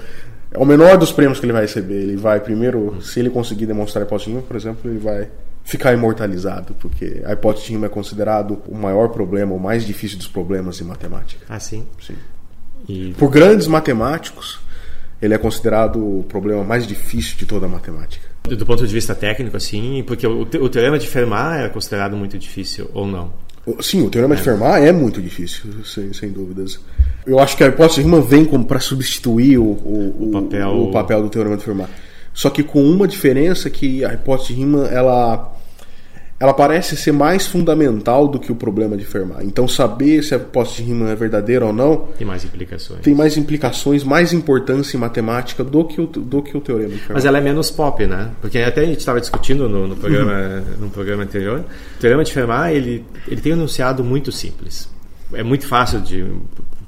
é 0.54 0.58
o 0.58 0.66
menor 0.66 0.98
dos 0.98 1.10
prêmios 1.10 1.40
que 1.40 1.46
ele 1.46 1.52
vai 1.54 1.62
receber. 1.62 1.94
Ele 1.94 2.16
vai 2.16 2.38
primeiro, 2.38 3.00
se 3.00 3.18
ele 3.18 3.30
conseguir 3.30 3.64
demonstrar 3.64 4.04
a 4.04 4.06
hipótese 4.06 4.26
de 4.26 4.36
rima, 4.36 4.42
por 4.46 4.54
exemplo, 4.54 4.90
ele 4.90 4.98
vai 4.98 5.28
ficar 5.64 5.92
imortalizado, 5.92 6.74
porque 6.74 7.22
a 7.24 7.32
hipótese 7.32 7.66
de 7.66 7.72
rima 7.72 7.86
é 7.86 7.88
considerado 7.88 8.62
o 8.66 8.74
maior 8.74 9.08
problema, 9.08 9.54
o 9.54 9.60
mais 9.60 9.86
difícil 9.86 10.18
dos 10.18 10.28
problemas 10.28 10.80
em 10.80 10.84
matemática. 10.84 11.44
Ah, 11.48 11.60
sim? 11.60 11.86
Sim. 12.00 12.16
E... 12.88 13.14
Por 13.16 13.30
grandes 13.30 13.66
matemáticos, 13.66 14.60
ele 15.20 15.34
é 15.34 15.38
considerado 15.38 15.96
o 15.96 16.24
problema 16.24 16.64
mais 16.64 16.86
difícil 16.86 17.36
de 17.36 17.46
toda 17.46 17.66
a 17.66 17.68
matemática. 17.68 18.28
Do 18.42 18.66
ponto 18.66 18.84
de 18.84 18.92
vista 18.92 19.14
técnico, 19.14 19.56
assim, 19.56 20.02
porque 20.04 20.26
o, 20.26 20.40
o 20.40 20.68
teorema 20.68 20.98
de 20.98 21.06
Fermat 21.06 21.64
é 21.64 21.68
considerado 21.68 22.16
muito 22.16 22.36
difícil, 22.36 22.90
ou 22.92 23.06
não? 23.06 23.32
Sim, 23.80 24.04
o 24.04 24.10
teorema 24.10 24.34
é. 24.34 24.36
de 24.36 24.42
Fermat 24.42 24.82
é 24.82 24.90
muito 24.90 25.22
difícil, 25.22 25.84
sem, 25.84 26.12
sem 26.12 26.30
dúvidas. 26.30 26.80
Eu 27.24 27.38
acho 27.38 27.56
que 27.56 27.62
a 27.62 27.68
hipótese 27.68 28.02
de 28.02 28.08
Riemann 28.08 28.26
vem 28.26 28.44
como 28.44 28.64
para 28.64 28.80
substituir 28.80 29.58
o, 29.58 29.62
o, 29.62 30.28
o, 30.28 30.30
papel... 30.32 30.70
o, 30.70 30.90
papel... 30.90 31.22
do 31.22 31.30
teorema 31.30 31.56
de 31.56 31.62
Fermat. 31.62 31.88
Só 32.34 32.50
que 32.50 32.64
com 32.64 32.82
uma 32.82 33.06
diferença 33.06 33.70
que 33.70 34.04
a 34.04 34.12
hipótese 34.14 34.48
de 34.48 34.54
Riemann 34.54 34.88
ela 34.90 35.51
ela 36.42 36.52
parece 36.52 36.96
ser 36.96 37.12
mais 37.12 37.46
fundamental 37.46 38.26
do 38.26 38.36
que 38.36 38.50
o 38.50 38.56
problema 38.56 38.96
de 38.96 39.04
Fermat. 39.04 39.44
Então 39.44 39.68
saber 39.68 40.24
se 40.24 40.34
a 40.34 40.38
hipótese 40.38 40.78
de 40.78 40.82
Riemann 40.82 41.12
é 41.12 41.14
verdadeira 41.14 41.64
ou 41.64 41.72
não 41.72 42.08
tem 42.18 42.26
mais 42.26 42.44
implicações. 42.44 43.00
Tem 43.00 43.14
mais 43.14 43.36
implicações, 43.36 44.02
mais 44.02 44.32
importância 44.32 44.96
em 44.96 45.00
matemática 45.00 45.62
do 45.62 45.84
que 45.84 46.00
o, 46.00 46.06
do 46.08 46.42
que 46.42 46.56
o 46.56 46.60
teorema 46.60 46.88
de 46.88 46.96
Fermat. 46.96 47.14
Mas 47.14 47.24
ela 47.24 47.38
é 47.38 47.40
menos 47.40 47.70
pop, 47.70 48.04
né? 48.08 48.32
Porque 48.40 48.58
até 48.58 48.80
a 48.80 48.84
gente 48.84 48.98
estava 48.98 49.20
discutindo 49.20 49.68
no, 49.68 49.86
no 49.86 49.94
programa 49.94 50.32
uhum. 50.32 50.80
no 50.80 50.90
programa 50.90 51.22
anterior. 51.22 51.60
O 51.60 52.00
teorema 52.00 52.24
de 52.24 52.32
Fermat 52.32 52.74
ele 52.74 53.04
ele 53.28 53.40
tem 53.40 53.52
um 53.52 53.56
enunciado 53.58 54.02
muito 54.02 54.32
simples. 54.32 54.88
É 55.32 55.44
muito 55.44 55.68
fácil 55.68 56.00
de 56.00 56.26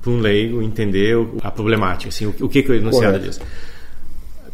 para 0.02 0.10
um 0.10 0.18
leigo 0.18 0.62
entender 0.62 1.16
a 1.44 1.52
problemática, 1.52 2.08
assim, 2.08 2.26
o, 2.26 2.34
o 2.40 2.48
que, 2.48 2.60
que 2.60 2.72
o 2.72 2.74
enunciado 2.74 3.18
Correto. 3.18 3.38
diz. 3.38 3.40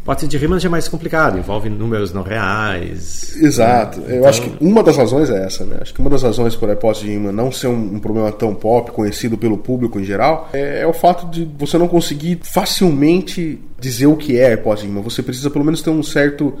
Hipótese 0.01 0.27
de 0.27 0.37
Riemann 0.37 0.59
já 0.59 0.67
é 0.67 0.71
mais 0.71 0.87
complicado, 0.87 1.37
envolve 1.37 1.69
números 1.69 2.11
não 2.11 2.23
reais. 2.23 3.35
Exato. 3.39 3.99
Né? 3.99 4.05
Eu 4.07 4.17
então... 4.17 4.29
acho 4.29 4.41
que 4.41 4.51
uma 4.59 4.81
das 4.81 4.97
razões 4.97 5.29
é 5.29 5.45
essa, 5.45 5.63
né? 5.63 5.77
Acho 5.79 5.93
que 5.93 6.01
uma 6.01 6.09
das 6.09 6.23
razões 6.23 6.55
por 6.55 6.67
a 6.69 6.73
hipótese 6.73 7.05
de 7.05 7.11
Riemann 7.11 7.31
não 7.31 7.51
ser 7.51 7.67
um, 7.67 7.95
um 7.95 7.99
problema 7.99 8.31
tão 8.31 8.55
pop, 8.55 8.91
conhecido 8.91 9.37
pelo 9.37 9.59
público 9.59 9.99
em 9.99 10.03
geral, 10.03 10.49
é, 10.53 10.81
é, 10.81 10.87
o 10.87 10.93
fato 10.93 11.27
de 11.27 11.47
você 11.57 11.77
não 11.77 11.87
conseguir 11.87 12.39
facilmente 12.41 13.61
dizer 13.79 14.07
o 14.07 14.15
que 14.15 14.39
é 14.39 14.47
a 14.47 14.53
hipótese 14.53 14.87
de 14.87 14.87
Riemann. 14.87 15.03
Você 15.03 15.21
precisa 15.21 15.51
pelo 15.51 15.63
menos 15.63 15.83
ter 15.83 15.91
um 15.91 16.01
certo 16.01 16.55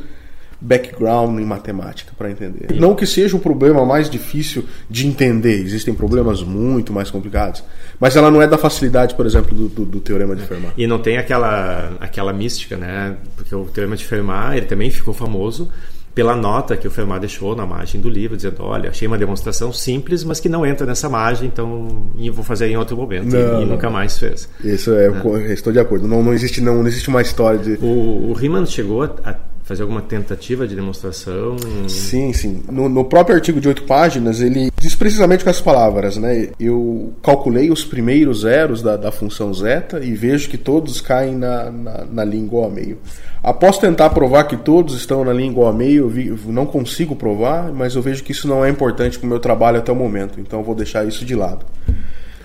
background 0.61 1.39
em 1.39 1.45
matemática 1.45 2.11
para 2.15 2.29
entender. 2.29 2.67
Não 2.79 2.93
que 2.93 3.07
seja 3.07 3.35
o 3.35 3.39
problema 3.39 3.83
mais 3.83 4.09
difícil 4.09 4.63
de 4.87 5.07
entender, 5.07 5.55
existem 5.55 5.93
problemas 5.93 6.43
muito 6.43 6.93
mais 6.93 7.09
complicados, 7.09 7.63
mas 7.99 8.15
ela 8.15 8.29
não 8.29 8.41
é 8.41 8.47
da 8.47 8.57
facilidade, 8.57 9.15
por 9.15 9.25
exemplo, 9.25 9.55
do, 9.55 9.67
do, 9.67 9.85
do 9.85 9.99
teorema 9.99 10.35
de 10.35 10.43
Fermat. 10.43 10.73
E 10.77 10.85
não 10.85 10.99
tem 10.99 11.17
aquela, 11.17 11.93
aquela 11.99 12.31
mística, 12.31 12.77
né? 12.77 13.17
Porque 13.35 13.55
o 13.55 13.65
teorema 13.65 13.97
de 13.97 14.05
Fermat 14.05 14.55
ele 14.55 14.67
também 14.67 14.91
ficou 14.91 15.13
famoso 15.13 15.69
pela 16.13 16.35
nota 16.35 16.75
que 16.75 16.87
o 16.87 16.91
Fermat 16.91 17.21
deixou 17.21 17.55
na 17.55 17.65
margem 17.65 17.99
do 17.99 18.09
livro, 18.09 18.35
dizendo: 18.35 18.57
olha, 18.59 18.89
achei 18.89 19.07
uma 19.07 19.17
demonstração 19.17 19.71
simples, 19.71 20.23
mas 20.23 20.39
que 20.39 20.49
não 20.49 20.65
entra 20.65 20.85
nessa 20.85 21.09
margem, 21.09 21.47
então 21.47 22.11
vou 22.33 22.43
fazer 22.43 22.67
em 22.67 22.77
outro 22.77 22.97
momento. 22.97 23.31
Não, 23.31 23.61
e, 23.61 23.63
e 23.63 23.65
nunca 23.65 23.89
mais 23.89 24.19
fez. 24.19 24.47
Isso 24.63 24.93
é, 24.93 25.07
é. 25.07 25.53
estou 25.53 25.71
de 25.71 25.79
acordo. 25.79 26.07
Não, 26.07 26.21
não, 26.21 26.33
existe, 26.33 26.61
não, 26.61 26.79
não 26.79 26.87
existe 26.87 27.09
uma 27.09 27.21
história 27.21 27.59
de. 27.59 27.73
O, 27.81 28.29
o 28.29 28.33
Riemann 28.33 28.65
chegou 28.65 29.03
a, 29.03 29.11
a 29.23 29.35
fazer 29.63 29.83
alguma 29.83 30.01
tentativa 30.01 30.67
de 30.67 30.75
demonstração? 30.75 31.55
Sim, 31.87 32.33
sim. 32.33 32.63
No, 32.69 32.89
no, 32.89 33.05
próprio 33.05 33.35
artigo 33.35 33.59
de 33.61 33.67
oito 33.67 33.83
páginas, 33.83 34.41
ele 34.41 34.71
diz 34.79 34.95
precisamente 34.95 35.43
com 35.43 35.49
as 35.49 35.61
palavras, 35.61 36.17
né? 36.17 36.49
Eu 36.59 37.13
calculei 37.21 37.71
os 37.71 37.83
primeiros 37.83 38.41
zeros 38.41 38.81
da, 38.81 38.97
da 38.97 39.11
função 39.11 39.53
zeta 39.53 40.03
e 40.03 40.13
vejo 40.13 40.49
que 40.49 40.57
todos 40.57 40.99
caem 41.01 41.35
na, 41.35 41.71
na, 41.71 42.05
na 42.05 42.25
linha 42.25 42.45
igual 42.45 42.65
a 42.65 42.69
meio. 42.69 42.97
Após 43.43 43.77
tentar 43.77 44.11
provar 44.11 44.43
que 44.43 44.57
todos 44.57 44.95
estão 44.95 45.25
na 45.25 45.33
linha 45.33 45.49
igual 45.49 45.69
a 45.69 45.73
meio, 45.73 46.03
eu, 46.03 46.09
vi, 46.09 46.27
eu 46.27 46.37
não 46.47 46.65
consigo 46.65 47.15
provar, 47.15 47.71
mas 47.71 47.95
eu 47.95 48.01
vejo 48.01 48.23
que 48.23 48.31
isso 48.31 48.47
não 48.47 48.63
é 48.63 48.69
importante 48.69 49.17
para 49.17 49.25
o 49.25 49.29
meu 49.29 49.39
trabalho 49.39 49.79
até 49.79 49.91
o 49.91 49.95
momento, 49.95 50.39
então 50.39 50.59
eu 50.59 50.65
vou 50.65 50.75
deixar 50.75 51.07
isso 51.07 51.25
de 51.25 51.35
lado. 51.35 51.65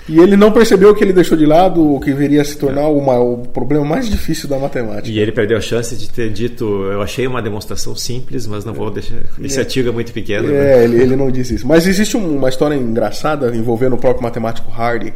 E 0.08 0.20
ele 0.20 0.36
não 0.36 0.52
percebeu 0.52 0.94
que 0.94 1.02
ele 1.02 1.12
deixou 1.12 1.36
de 1.36 1.44
lado 1.44 1.94
o 1.94 1.98
que 1.98 2.12
viria 2.12 2.42
a 2.42 2.44
se 2.44 2.56
tornar 2.56 2.88
uma, 2.88 3.18
o 3.18 3.38
problema 3.38 3.84
mais 3.84 4.08
difícil 4.08 4.48
da 4.48 4.56
matemática. 4.56 5.08
E 5.08 5.18
ele 5.18 5.32
perdeu 5.32 5.58
a 5.58 5.60
chance 5.60 5.96
de 5.96 6.08
ter 6.08 6.30
dito: 6.30 6.64
Eu 6.84 7.02
achei 7.02 7.26
uma 7.26 7.42
demonstração 7.42 7.96
simples, 7.96 8.46
mas 8.46 8.64
não 8.64 8.72
vou 8.72 8.90
deixar. 8.90 9.16
Esse 9.42 9.58
é. 9.58 9.60
artigo 9.60 9.88
é 9.88 9.92
muito 9.92 10.12
pequeno. 10.12 10.48
É, 10.48 10.52
né? 10.52 10.84
ele, 10.84 11.02
ele 11.02 11.16
não 11.16 11.30
disse 11.30 11.56
isso. 11.56 11.66
Mas 11.66 11.86
existe 11.86 12.16
uma 12.16 12.48
história 12.48 12.76
engraçada 12.76 13.54
envolvendo 13.56 13.94
o 13.94 13.98
próprio 13.98 14.22
matemático 14.22 14.70
Hardy. 14.70 15.12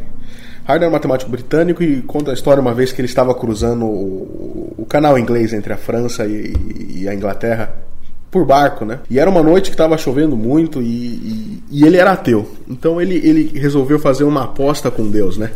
Hardy 0.67 0.85
é 0.85 0.87
um 0.87 0.91
matemático 0.91 1.31
britânico 1.31 1.81
e 1.81 2.01
conta 2.01 2.31
a 2.31 2.33
história 2.33 2.61
uma 2.61 2.73
vez 2.73 2.91
que 2.91 3.01
ele 3.01 3.07
estava 3.07 3.33
cruzando 3.33 3.85
o, 3.85 4.73
o 4.77 4.85
canal 4.85 5.17
inglês 5.17 5.53
entre 5.53 5.71
a 5.73 5.77
França 5.77 6.25
e, 6.25 6.53
e 6.97 7.07
a 7.07 7.15
Inglaterra 7.15 7.90
por 8.31 8.45
barco, 8.45 8.85
né? 8.85 8.99
E 9.09 9.19
era 9.19 9.29
uma 9.29 9.43
noite 9.43 9.69
que 9.69 9.73
estava 9.73 9.97
chovendo 9.97 10.37
muito 10.37 10.81
e, 10.81 10.85
e, 10.85 11.63
e, 11.69 11.85
ele 11.85 11.97
era 11.97 12.13
ateu. 12.13 12.49
Então 12.67 13.01
ele, 13.01 13.15
ele 13.15 13.59
resolveu 13.59 13.99
fazer 13.99 14.23
uma 14.23 14.45
aposta 14.45 14.89
com 14.89 15.11
Deus, 15.11 15.37
né? 15.37 15.51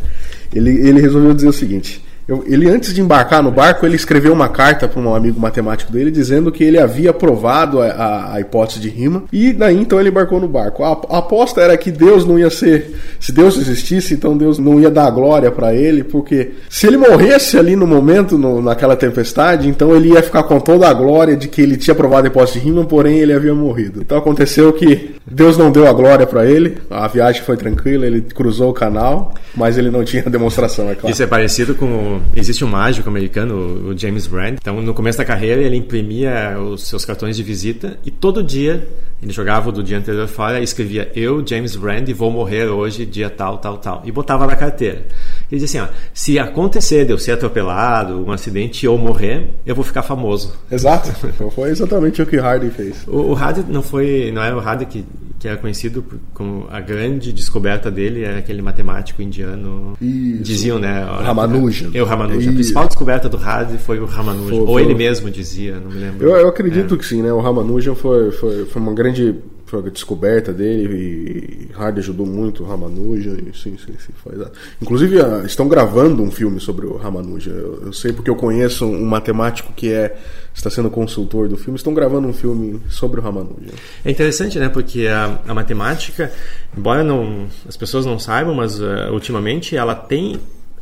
Ele, 0.54 0.72
ele 0.72 1.00
resolveu 1.00 1.34
dizer 1.34 1.48
o 1.48 1.54
seguinte: 1.54 2.04
eu, 2.28 2.44
ele, 2.48 2.68
antes 2.68 2.92
de 2.92 3.02
embarcar 3.02 3.44
no 3.44 3.52
barco, 3.52 3.86
ele 3.86 3.96
escreveu 3.96 4.34
uma 4.34 4.50
carta 4.50 4.88
para 4.88 5.00
um 5.00 5.14
amigo 5.14 5.40
matemático 5.40 5.92
dele 5.92 6.10
dizendo 6.10 6.52
que 6.52 6.64
ele 6.64 6.80
havia 6.80 7.14
provado 7.14 7.80
a, 7.80 7.86
a, 7.86 8.34
a, 8.34 8.42
hipótese 8.42 8.80
de 8.80 8.90
rima 8.90 9.26
e 9.32 9.54
daí 9.54 9.78
então 9.80 10.00
ele 10.00 10.10
embarcou 10.10 10.40
no 10.40 10.48
barco. 10.48 10.84
A, 10.84 10.88
a, 11.10 11.18
aposta 11.20 11.62
era 11.62 11.78
que 11.78 11.92
Deus 11.92 12.26
não 12.26 12.40
ia 12.40 12.50
ser. 12.50 12.96
Se 13.20 13.32
Deus 13.32 13.58
existisse, 13.58 14.16
então 14.16 14.36
Deus 14.36 14.58
não 14.58 14.80
ia 14.80 14.90
dar 14.90 15.10
glória 15.12 15.52
para 15.52 15.76
ele, 15.76 16.04
porque 16.04 16.54
se 16.68 16.88
ele 16.88 16.98
morresse 16.98 17.60
ali 17.60 17.76
no 17.76 17.86
momento, 17.86 18.40
no, 18.40 18.60
naquela 18.60 18.96
tempestade, 18.96 19.70
então 19.70 19.96
ele 19.96 20.10
ia 20.10 20.24
ficar 20.24 20.44
com 20.44 20.60
toda 20.60 20.90
a 20.90 20.94
glória 20.94 21.38
de 21.38 21.48
que 21.48 21.62
ele 21.62 21.78
tinha 21.78 21.94
provado 21.94 22.26
a 22.26 22.30
hipótese 22.30 22.60
de 22.60 22.66
rima, 22.66 22.84
porém 22.86 23.20
ele 23.20 23.34
havia 23.34 23.54
morrido. 23.54 24.02
Então 24.02 24.18
aconteceu 24.18 24.74
que 24.74 25.16
Deus 25.30 25.60
não 25.60 25.72
deu 25.72 25.88
a 25.88 25.94
glória 25.94 26.26
para 26.26 26.46
ele, 26.46 26.78
a 26.90 27.08
viagem 27.08 27.44
foi 27.44 27.56
tranquila, 27.56 28.08
ele 28.08 28.22
cruzou 28.22 28.72
o 28.72 28.74
canal, 28.74 29.36
mas 29.56 29.78
ele 29.78 29.92
não 29.92 30.04
tinha 30.04 30.24
demonstração, 30.30 30.90
é 30.90 30.96
claro. 30.96 31.14
Isso 31.14 31.22
é 31.22 31.28
parecido 31.28 31.76
com 31.76 32.15
existe 32.36 32.64
um 32.64 32.68
mágico 32.68 33.10
americano, 33.10 33.90
o 33.90 33.98
James 33.98 34.28
Brand. 34.28 34.56
Então, 34.60 34.82
no 34.82 34.94
começo 34.94 35.18
da 35.18 35.26
carreira, 35.26 35.62
ele 35.62 35.76
imprimia 35.76 36.60
os 36.60 36.88
seus 36.88 37.06
cartões 37.06 37.36
de 37.36 37.44
visita 37.44 37.98
e 38.06 38.12
todo 38.12 38.44
dia 38.44 38.88
ele 39.22 39.32
jogava 39.32 39.72
do 39.72 39.82
dia 39.82 39.98
anterior 39.98 40.28
fora 40.28 40.60
e 40.60 40.64
escrevia: 40.64 41.12
Eu, 41.16 41.46
James 41.46 41.76
Brand, 41.76 42.08
vou 42.12 42.30
morrer 42.30 42.66
hoje, 42.66 43.06
dia 43.06 43.30
tal, 43.30 43.58
tal, 43.58 43.78
tal. 43.78 44.02
E 44.06 44.12
botava 44.12 44.46
na 44.46 44.56
carteira. 44.56 45.06
Ele 45.52 45.60
diz 45.60 45.64
assim: 45.64 45.80
ó, 45.80 45.88
se 46.14 46.38
acontecer 46.38 47.06
de 47.06 47.12
eu 47.12 47.18
ser 47.18 47.32
atropelado, 47.32 48.24
um 48.24 48.32
acidente 48.32 48.88
ou 48.88 48.98
morrer, 48.98 49.50
eu 49.66 49.74
vou 49.74 49.84
ficar 49.84 50.04
famoso. 50.04 50.56
Exato. 50.70 51.12
foi 51.56 51.70
exatamente 51.70 52.22
o 52.22 52.26
que 52.26 52.38
Hardy 52.38 52.70
fez. 52.70 53.08
O, 53.08 53.32
o 53.32 53.34
Hardy 53.34 53.66
não 53.68 53.82
foi, 53.82 54.32
não 54.34 54.44
era 54.44 54.56
o 54.56 54.60
Hardy 54.60 54.86
que, 54.86 55.06
que 55.40 55.48
era 55.48 55.58
conhecido 55.58 56.04
como 56.34 56.68
a 56.70 56.80
grande 56.80 57.34
descoberta 57.34 57.92
dele 57.92 58.24
era 58.24 58.40
aquele 58.40 58.62
matemático 58.62 59.22
indiano. 59.22 59.98
Isso. 60.02 60.44
Diziam, 60.44 60.80
né? 60.80 61.04
Ramanujan. 61.04 61.92
É 61.94 62.02
o 62.02 62.06
Ramanujan. 62.06 62.52
A 62.52 62.54
principal 62.54 62.88
descoberta 62.88 63.30
do 63.30 63.38
Hardy 63.38 63.78
foi 63.78 64.00
o 64.00 64.06
Ramanujan. 64.06 64.50
Foi, 64.50 64.60
ou 64.60 64.80
ele 64.80 64.96
mesmo 64.96 65.30
dizia, 65.30 65.80
não 65.80 65.92
me 65.92 66.00
lembro. 66.00 66.28
Eu, 66.28 66.38
eu 66.38 66.48
acredito 66.48 66.96
é. 66.96 66.98
que 66.98 67.06
sim, 67.06 67.22
né? 67.22 67.32
O 67.34 67.40
Ramanujan 67.40 67.96
foi, 67.96 68.32
foi, 68.32 68.66
foi 68.66 68.82
uma 68.82 68.94
grande 68.94 69.36
foi 69.66 69.80
a 69.80 69.90
descoberta 69.90 70.54
dele 70.54 71.68
e 71.70 71.74
Hardy 71.74 72.00
ajudou 72.00 72.26
muito 72.26 72.64
o 72.64 72.68
Ramanuja. 72.68 73.32
E, 73.32 73.58
sim, 73.58 73.76
sim, 73.78 73.94
sim, 73.98 74.14
foi 74.24 74.34
Inclusive, 74.82 75.20
ah, 75.20 75.44
estão 75.46 75.68
gravando 75.68 76.22
um 76.22 76.32
filme 76.32 76.60
sobre 76.60 76.86
o 76.86 76.96
Ramanuja. 76.98 77.52
Eu, 77.52 77.84
eu, 77.88 77.94
sei 77.94 78.14
porque 78.14 78.30
eu 78.30 78.36
conheço 78.36 78.86
um 78.86 79.06
matemático 79.06 79.74
que 79.74 79.92
é 79.92 80.16
está 80.56 80.70
sendo 80.70 80.90
consultor 80.90 81.48
do 81.48 81.58
filme. 81.58 81.78
Estão 81.78 81.94
gravando 81.94 82.28
um 82.28 82.34
filme 82.34 82.82
sobre 82.90 83.20
o 83.20 83.24
Ramanuja. 83.24 83.74
É 84.04 84.10
interessante, 84.10 84.58
né? 84.58 84.70
Porque 84.70 85.06
a, 85.08 85.40
a 85.48 85.54
matemática, 85.54 86.32
embora 86.76 87.04
não, 87.04 87.48
as 87.68 87.76
pessoas 87.76 88.06
não 88.06 88.18
saibam, 88.18 88.56
mas 88.56 88.80
uh, 88.80 89.12
ultimamente 89.12 89.76
ela 89.76 89.94
tem 89.94 90.40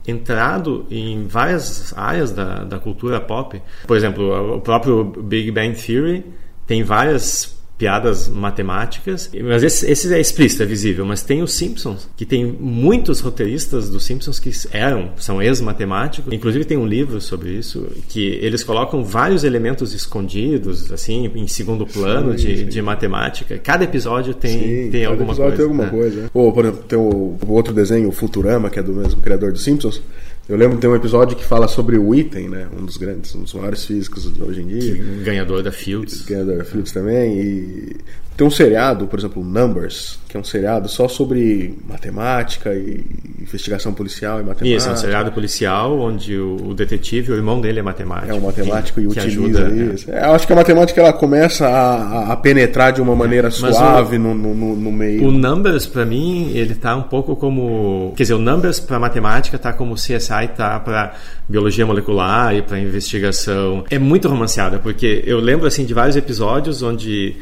entrado 0.07 0.85
em 0.91 1.25
várias 1.27 1.93
áreas 1.97 2.31
da, 2.31 2.63
da 2.63 2.77
cultura 2.77 3.19
pop. 3.19 3.61
Por 3.87 3.97
exemplo, 3.97 4.57
o 4.57 4.61
próprio 4.61 5.03
Big 5.03 5.49
Bang 5.49 5.75
Theory 5.75 6.25
tem 6.67 6.83
várias 6.83 7.57
piadas 7.77 8.29
matemáticas, 8.29 9.29
mas 9.43 9.63
esse, 9.63 9.89
esse, 9.89 10.13
é 10.13 10.19
explícito, 10.19 10.63
é 10.63 10.65
visível, 10.65 11.05
mas 11.05 11.23
tem 11.23 11.41
os 11.41 11.53
Simpsons, 11.53 12.07
que 12.15 12.25
tem 12.25 12.45
muitos 12.45 13.19
roteiristas 13.19 13.89
dos 13.89 14.05
Simpsons 14.05 14.39
que 14.39 14.51
eram, 14.71 15.11
são 15.17 15.41
ex-matemáticos, 15.41 16.31
inclusive 16.31 16.65
tem 16.65 16.77
um 16.77 16.85
livro 16.85 17.19
sobre 17.19 17.49
isso, 17.49 17.87
que 18.07 18.39
eles 18.41 18.63
colocam 18.63 19.03
vários 19.03 19.43
elementos 19.43 19.93
escondidos, 19.93 20.91
assim, 20.91 21.29
em 21.35 21.47
segundo 21.47 21.85
plano 21.85 22.37
sim, 22.37 22.47
de, 22.47 22.57
sim. 22.59 22.65
de 22.67 22.81
matemática. 22.81 23.57
Cada 23.57 23.83
episódio 23.83 24.33
tem, 24.33 24.51
sim, 24.51 24.89
tem 24.91 25.05
alguma 25.05 25.31
episódio 25.31 25.57
coisa. 25.57 25.57
Tem 25.57 25.65
alguma 25.65 25.83
né? 25.83 25.89
coisa. 25.89 26.31
Ou, 26.33 26.53
por 26.53 26.65
exemplo, 26.65 26.83
tem 26.87 26.99
o, 26.99 27.37
o 27.45 27.51
outro 27.51 27.73
desenho, 27.73 28.07
o 28.07 28.11
Futurama, 28.11 28.69
que 28.69 28.79
é 28.79 28.83
do 28.83 28.93
mesmo 28.93 29.19
criador 29.19 29.51
dos 29.51 29.63
Simpsons, 29.63 30.01
eu 30.47 30.57
lembro 30.57 30.77
de 30.77 30.87
um 30.87 30.95
episódio 30.95 31.37
que 31.37 31.43
fala 31.45 31.67
sobre 31.67 31.97
o 31.97 32.13
Item, 32.13 32.49
né? 32.49 32.67
Um 32.77 32.85
dos 32.85 32.97
grandes, 32.97 33.33
um 33.33 33.43
dos 33.43 33.53
maiores 33.53 33.85
físicos 33.85 34.31
de 34.33 34.43
hoje 34.43 34.61
em 34.61 34.67
dia. 34.67 35.03
Ganhador 35.23 35.63
da 35.63 35.71
Fields. 35.71 36.23
Ganhador 36.23 36.57
da 36.57 36.65
Fields 36.65 36.91
também. 36.91 37.39
E 37.39 37.95
tem 38.35 38.47
um 38.47 38.49
seriado, 38.49 39.05
por 39.05 39.19
exemplo, 39.19 39.43
Numbers, 39.43 40.19
que 40.27 40.35
é 40.35 40.39
um 40.39 40.43
seriado 40.43 40.89
só 40.89 41.07
sobre 41.07 41.77
matemática 41.87 42.73
e 42.73 43.05
investigação 43.39 43.93
policial 43.93 44.39
e 44.39 44.43
matemática. 44.43 44.75
Isso, 44.75 44.89
é 44.89 44.91
um 44.91 44.97
seriado 44.97 45.31
policial 45.31 45.99
onde 45.99 46.35
o, 46.35 46.73
detetive, 46.73 47.31
o 47.31 47.35
irmão 47.35 47.61
dele 47.61 47.79
é 47.79 47.83
matemático. 47.83 48.31
É 48.31 48.33
um 48.33 48.39
matemático 48.39 48.99
que, 48.99 49.05
e 49.05 49.07
utiliza 49.07 49.67
ajuda, 49.67 49.93
isso. 49.93 50.11
É. 50.11 50.25
eu 50.25 50.31
acho 50.31 50.47
que 50.47 50.53
a 50.53 50.55
matemática 50.55 50.99
ela 50.99 51.13
começa 51.13 51.67
a, 51.67 52.33
a 52.33 52.35
penetrar 52.35 52.91
de 52.91 53.01
uma 53.01 53.15
maneira 53.15 53.51
suave 53.51 54.15
o, 54.15 54.19
no, 54.19 54.33
no, 54.33 54.75
no, 54.75 54.91
meio. 54.91 55.27
O 55.27 55.31
Numbers, 55.31 55.85
para 55.85 56.03
mim, 56.03 56.51
ele 56.55 56.73
tá 56.73 56.95
um 56.95 57.03
pouco 57.03 57.35
como... 57.35 58.13
Quer 58.15 58.23
dizer, 58.23 58.33
o 58.33 58.39
Numbers 58.39 58.79
para 58.79 58.97
matemática 58.97 59.59
tá 59.59 59.71
como 59.71 59.93
o 59.93 59.95
CSI 59.95 60.47
tá 60.55 60.79
para 60.79 61.13
biologia 61.47 61.85
molecular 61.85 62.55
e 62.55 62.63
para 62.63 62.79
investigação. 62.79 63.83
É 63.91 63.99
muito 63.99 64.27
romanceada, 64.27 64.79
porque 64.79 65.23
eu 65.27 65.39
lembro 65.39 65.67
assim 65.67 65.85
de 65.85 65.93
vários 65.93 66.15
episódios 66.15 66.81
onde 66.81 67.35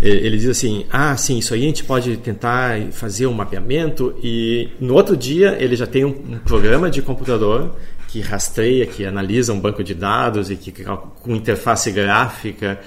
ele 0.00 0.36
diz 0.36 0.48
assim: 0.48 0.86
ah, 0.90 1.16
sim, 1.16 1.38
isso 1.38 1.54
aí 1.54 1.62
a 1.62 1.66
gente 1.66 1.84
pode 1.84 2.16
tentar 2.18 2.80
fazer 2.92 3.26
um 3.26 3.32
mapeamento, 3.32 4.14
e 4.22 4.68
no 4.80 4.94
outro 4.94 5.16
dia 5.16 5.56
ele 5.60 5.74
já 5.74 5.86
tem 5.86 6.04
um, 6.04 6.38
programa 6.38 6.90
de 6.90 7.02
computador 7.02 7.74
que 8.06 8.20
rastreia, 8.20 8.86
que 8.86 9.04
analisa 9.04 9.52
um 9.52 9.60
banco 9.60 9.84
de 9.84 9.94
dados 9.94 10.50
e 10.50 10.56
que 10.56 10.72
com 10.72 11.34
interface 11.34 11.90
gráfica 11.90 12.80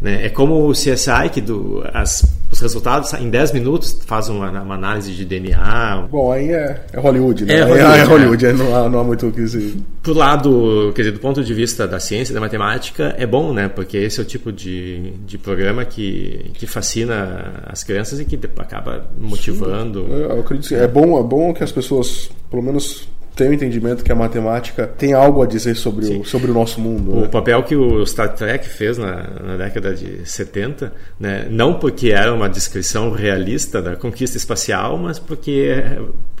né? 0.00 0.26
É 0.26 0.28
como 0.28 0.68
o 0.68 0.72
CSI, 0.72 1.30
que 1.32 1.40
do, 1.40 1.82
as, 1.92 2.24
os 2.50 2.60
resultados 2.60 3.12
em 3.14 3.30
10 3.30 3.52
minutos 3.52 4.00
faz 4.06 4.28
uma, 4.28 4.50
uma, 4.50 4.74
análise 4.74 5.12
de 5.12 5.24
DNA. 5.24 6.08
Bom, 6.10 6.32
aí 6.32 6.50
é, 6.50 6.84
é 6.92 7.00
Hollywood, 7.00 7.44
né? 7.44 7.54
É 7.54 7.62
Hollywood, 7.62 7.82
é, 7.82 7.98
é 7.98 8.02
Hollywood 8.04 8.46
é. 8.46 8.52
não, 8.52 8.76
há, 8.76 8.88
não 8.88 8.98
há 9.00 9.04
muito 9.04 9.26
o 9.26 9.32
que 9.32 9.40
dizer. 9.40 9.74
Por 10.02 10.16
lado, 10.16 10.92
quer 10.94 11.02
dizer, 11.02 11.12
do 11.12 11.20
ponto 11.20 11.42
de 11.42 11.54
vista 11.54 11.88
da 11.88 11.98
ciência, 11.98 12.34
da 12.34 12.40
matemática, 12.40 13.14
é 13.18 13.26
bom, 13.26 13.52
né? 13.52 13.68
Porque 13.68 13.96
esse 13.96 14.20
é 14.20 14.22
o 14.22 14.26
tipo 14.26 14.52
de, 14.52 15.12
de 15.26 15.38
programa 15.38 15.84
que, 15.84 16.50
que 16.54 16.66
fascina 16.66 17.64
as 17.66 17.82
crianças 17.82 18.20
e 18.20 18.24
que 18.24 18.38
acaba 18.58 19.08
motivando. 19.18 20.04
Sim, 20.04 20.12
eu 20.12 20.40
acredito 20.40 20.68
que 20.68 20.74
é 20.74 20.86
bom, 20.86 21.18
é 21.18 21.22
bom 21.22 21.54
que 21.54 21.64
as 21.64 21.72
pessoas, 21.72 22.30
pelo 22.50 22.62
menos 22.62 23.08
tem 23.34 23.48
o 23.48 23.52
entendimento 23.52 24.04
que 24.04 24.12
a 24.12 24.14
matemática 24.14 24.86
tem 24.86 25.12
algo 25.12 25.42
a 25.42 25.46
dizer 25.46 25.74
sobre, 25.74 26.06
o, 26.06 26.24
sobre 26.24 26.50
o 26.50 26.54
nosso 26.54 26.80
mundo. 26.80 27.12
O 27.12 27.20
né? 27.22 27.28
papel 27.28 27.62
que 27.64 27.74
o 27.74 28.06
Star 28.06 28.32
Trek 28.32 28.68
fez 28.68 28.96
na, 28.96 29.28
na 29.42 29.56
década 29.56 29.92
de 29.92 30.28
70, 30.28 30.92
né, 31.18 31.48
não 31.50 31.74
porque 31.74 32.10
era 32.10 32.32
uma 32.32 32.48
descrição 32.48 33.10
realista 33.10 33.82
da 33.82 33.96
conquista 33.96 34.36
espacial, 34.36 34.96
mas 34.98 35.18
porque, 35.18 35.82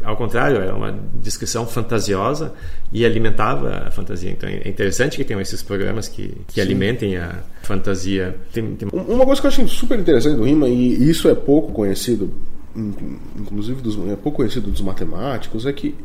ao 0.04 0.16
contrário, 0.16 0.58
era 0.58 0.74
uma 0.74 0.96
descrição 1.14 1.66
fantasiosa 1.66 2.52
e 2.92 3.04
alimentava 3.04 3.84
a 3.88 3.90
fantasia. 3.90 4.30
Então 4.30 4.48
é 4.48 4.68
interessante 4.68 5.16
que 5.16 5.24
tenham 5.24 5.40
esses 5.40 5.62
programas 5.62 6.06
que, 6.06 6.32
que 6.46 6.60
alimentem 6.60 7.16
a 7.16 7.42
fantasia. 7.64 8.36
Tem, 8.52 8.76
tem... 8.76 8.88
Uma 8.92 9.26
coisa 9.26 9.40
que 9.40 9.46
eu 9.48 9.50
achei 9.50 9.66
super 9.66 9.98
interessante 9.98 10.36
do 10.36 10.44
Rima, 10.44 10.68
e 10.68 11.10
isso 11.10 11.28
é 11.28 11.34
pouco 11.34 11.72
conhecido, 11.72 12.32
inclusive 12.76 13.82
dos, 13.82 13.98
é 14.08 14.14
pouco 14.14 14.36
conhecido 14.36 14.70
dos 14.70 14.80
matemáticos, 14.80 15.66
é 15.66 15.72
que 15.72 15.96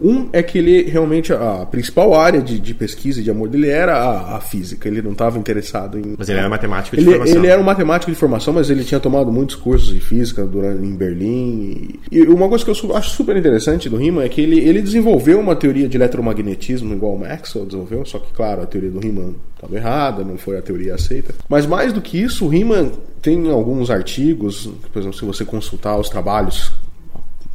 um 0.00 0.28
é 0.32 0.42
que 0.42 0.58
ele 0.58 0.82
realmente, 0.82 1.32
a 1.32 1.66
principal 1.66 2.14
área 2.14 2.40
de, 2.40 2.58
de 2.58 2.74
pesquisa 2.74 3.20
e 3.20 3.22
de 3.22 3.30
amor 3.30 3.48
dele 3.48 3.68
era 3.68 3.96
a, 3.96 4.36
a 4.36 4.40
física. 4.40 4.88
Ele 4.88 5.02
não 5.02 5.12
estava 5.12 5.38
interessado 5.38 5.98
em. 5.98 6.14
Mas 6.16 6.28
ele 6.28 6.38
era 6.38 6.48
matemático 6.48 6.96
de 6.96 7.02
ele, 7.02 7.10
formação. 7.10 7.36
Ele 7.36 7.46
era 7.46 7.60
um 7.60 7.64
matemático 7.64 8.10
de 8.10 8.16
formação, 8.16 8.54
mas 8.54 8.70
ele 8.70 8.84
tinha 8.84 9.00
tomado 9.00 9.30
muitos 9.30 9.56
cursos 9.56 9.92
de 9.92 10.00
física 10.00 10.46
durante, 10.46 10.82
em 10.84 10.94
Berlim. 10.94 12.00
E, 12.10 12.18
e 12.18 12.22
uma 12.22 12.48
coisa 12.48 12.64
que 12.64 12.70
eu 12.70 12.96
acho 12.96 13.10
super 13.10 13.36
interessante 13.36 13.88
do 13.88 13.96
Riemann 13.96 14.24
é 14.24 14.28
que 14.28 14.40
ele, 14.40 14.58
ele 14.60 14.80
desenvolveu 14.80 15.38
uma 15.38 15.54
teoria 15.54 15.88
de 15.88 15.96
eletromagnetismo 15.96 16.94
igual 16.94 17.14
o 17.14 17.18
Maxwell 17.18 17.66
desenvolveu, 17.66 18.04
só 18.04 18.18
que, 18.18 18.32
claro, 18.32 18.62
a 18.62 18.66
teoria 18.66 18.90
do 18.90 19.00
Riemann 19.00 19.34
estava 19.54 19.76
errada, 19.76 20.24
não 20.24 20.38
foi 20.38 20.56
a 20.56 20.62
teoria 20.62 20.94
aceita. 20.94 21.34
Mas 21.48 21.66
mais 21.66 21.92
do 21.92 22.00
que 22.00 22.20
isso, 22.20 22.46
o 22.46 22.48
Riemann 22.48 22.92
tem 23.20 23.50
alguns 23.50 23.90
artigos, 23.90 24.70
por 24.92 24.98
exemplo, 24.98 25.18
se 25.18 25.24
você 25.24 25.44
consultar 25.44 25.98
os 25.98 26.08
trabalhos 26.08 26.72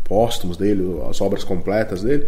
póstumos 0.05 0.55
dele, 0.55 0.83
as 1.09 1.19
obras 1.19 1.43
completas 1.43 2.03
dele, 2.03 2.27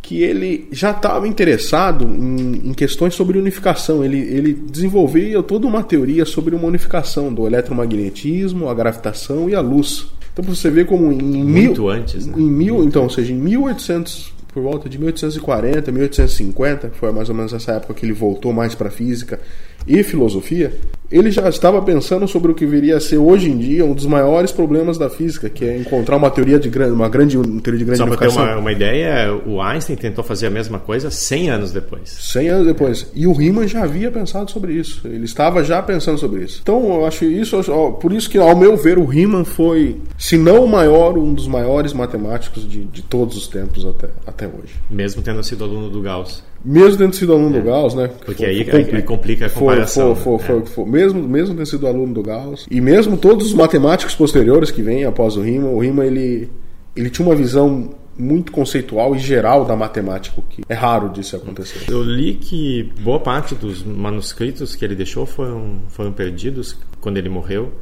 que 0.00 0.22
ele 0.22 0.68
já 0.70 0.92
estava 0.92 1.26
interessado 1.26 2.04
em, 2.04 2.68
em, 2.68 2.72
questões 2.72 3.14
sobre 3.14 3.38
unificação. 3.38 4.04
Ele, 4.04 4.18
ele 4.18 4.54
desenvolvia 4.54 5.42
toda 5.42 5.66
uma 5.66 5.82
teoria 5.82 6.24
sobre 6.24 6.54
uma 6.54 6.66
unificação 6.68 7.32
do 7.32 7.46
eletromagnetismo, 7.46 8.68
a 8.68 8.74
gravitação 8.74 9.50
e 9.50 9.54
a 9.54 9.60
luz. 9.60 10.06
Então 10.32 10.44
você 10.44 10.70
vê 10.70 10.84
como 10.84 11.10
em 11.10 11.20
muito 11.20 11.82
mil, 11.82 11.90
antes, 11.90 12.26
né? 12.26 12.34
em 12.36 12.48
mil, 12.48 12.84
então, 12.84 13.02
ou 13.02 13.10
seja, 13.10 13.32
em 13.32 13.36
1800 13.36 14.37
por 14.58 14.62
volta 14.64 14.88
de 14.88 14.98
1840, 14.98 15.92
1850, 15.92 16.90
foi 16.94 17.12
mais 17.12 17.28
ou 17.28 17.34
menos 17.34 17.52
essa 17.52 17.72
época 17.74 17.94
que 17.94 18.04
ele 18.04 18.12
voltou 18.12 18.52
mais 18.52 18.74
para 18.74 18.90
física 18.90 19.38
e 19.86 20.02
filosofia, 20.02 20.72
ele 21.10 21.30
já 21.30 21.48
estava 21.48 21.80
pensando 21.80 22.28
sobre 22.28 22.52
o 22.52 22.54
que 22.54 22.66
viria 22.66 22.98
a 22.98 23.00
ser 23.00 23.16
hoje 23.16 23.50
em 23.50 23.56
dia 23.56 23.82
um 23.84 23.94
dos 23.94 24.04
maiores 24.04 24.52
problemas 24.52 24.98
da 24.98 25.08
física, 25.08 25.48
que 25.48 25.64
é 25.64 25.78
encontrar 25.78 26.16
uma 26.16 26.30
teoria 26.30 26.58
de 26.58 26.68
grande, 26.68 26.92
uma 26.92 27.08
grande 27.08 27.38
uma 27.38 27.62
teoria 27.62 27.78
de 27.78 27.84
grande 27.84 27.98
Só 27.98 28.06
para 28.06 28.16
ter 28.16 28.28
uma, 28.28 28.56
uma, 28.58 28.70
ideia, 28.70 29.34
o 29.46 29.62
Einstein 29.62 29.96
tentou 29.96 30.22
fazer 30.22 30.48
a 30.48 30.50
mesma 30.50 30.78
coisa 30.78 31.10
100 31.10 31.50
anos 31.50 31.72
depois. 31.72 32.10
100 32.10 32.48
anos 32.50 32.66
depois. 32.66 33.06
E 33.14 33.26
o 33.26 33.32
Riemann 33.32 33.66
já 33.66 33.84
havia 33.84 34.10
pensado 34.10 34.50
sobre 34.50 34.74
isso. 34.74 35.00
Ele 35.06 35.24
estava 35.24 35.64
já 35.64 35.80
pensando 35.82 36.18
sobre 36.18 36.42
isso. 36.42 36.60
Então, 36.62 36.96
eu 36.96 37.06
acho 37.06 37.24
isso, 37.24 37.58
por 37.98 38.12
isso 38.12 38.28
que 38.28 38.36
ao 38.36 38.54
meu 38.54 38.76
ver 38.76 38.98
o 38.98 39.06
Riemann 39.06 39.44
foi, 39.44 39.96
se 40.18 40.36
não 40.36 40.64
o 40.64 40.68
maior, 40.68 41.16
um 41.16 41.32
dos 41.32 41.46
maiores 41.46 41.94
matemáticos 41.94 42.68
de, 42.68 42.84
de 42.84 43.00
todos 43.00 43.34
os 43.38 43.48
tempos 43.48 43.86
até, 43.86 44.10
até 44.26 44.47
hoje. 44.48 44.74
Mesmo 44.90 45.22
tendo 45.22 45.42
sido 45.42 45.64
aluno 45.64 45.90
do 45.90 46.00
Gauss. 46.00 46.42
Mesmo 46.64 46.98
tendo 46.98 47.14
sido 47.14 47.32
aluno 47.32 47.56
é. 47.56 47.60
do 47.60 47.66
Gauss, 47.66 47.94
né? 47.94 48.10
Porque 48.24 48.44
aí, 48.44 48.68
aí, 48.70 49.02
complica 49.02 49.46
a 49.46 49.50
comparação. 49.50 50.14
Foi, 50.14 50.38
foi, 50.38 50.60
né? 50.60 50.66
foi, 50.66 50.84
mesmo, 50.86 51.22
mesmo 51.22 51.54
tendo 51.54 51.66
sido 51.66 51.86
aluno 51.86 52.14
do 52.14 52.22
Gauss. 52.22 52.66
E 52.70 52.80
mesmo 52.80 53.16
todos 53.16 53.46
os 53.46 53.54
matemáticos 53.54 54.14
posteriores 54.14 54.70
que 54.70 54.82
vêm 54.82 55.04
após 55.04 55.36
o 55.36 55.42
Riemann, 55.42 55.74
o 55.74 55.78
Riemann 55.78 56.06
ele, 56.06 56.50
ele 56.96 57.10
tinha 57.10 57.26
uma 57.26 57.34
visão 57.34 57.90
muito 58.18 58.50
conceitual 58.50 59.14
e 59.14 59.18
geral 59.18 59.64
da 59.64 59.76
matemática, 59.76 60.42
que 60.50 60.62
é 60.68 60.74
raro 60.74 61.08
disso 61.08 61.36
acontecer. 61.36 61.88
Eu 61.88 62.02
li 62.02 62.34
que 62.34 62.92
boa 63.00 63.20
parte 63.20 63.54
dos 63.54 63.84
manuscritos 63.84 64.74
que 64.74 64.84
ele 64.84 64.96
deixou 64.96 65.24
foram, 65.24 65.82
foram 65.88 66.12
perdidos 66.12 66.76
quando 67.00 67.16
ele 67.16 67.28
morreu. 67.28 67.72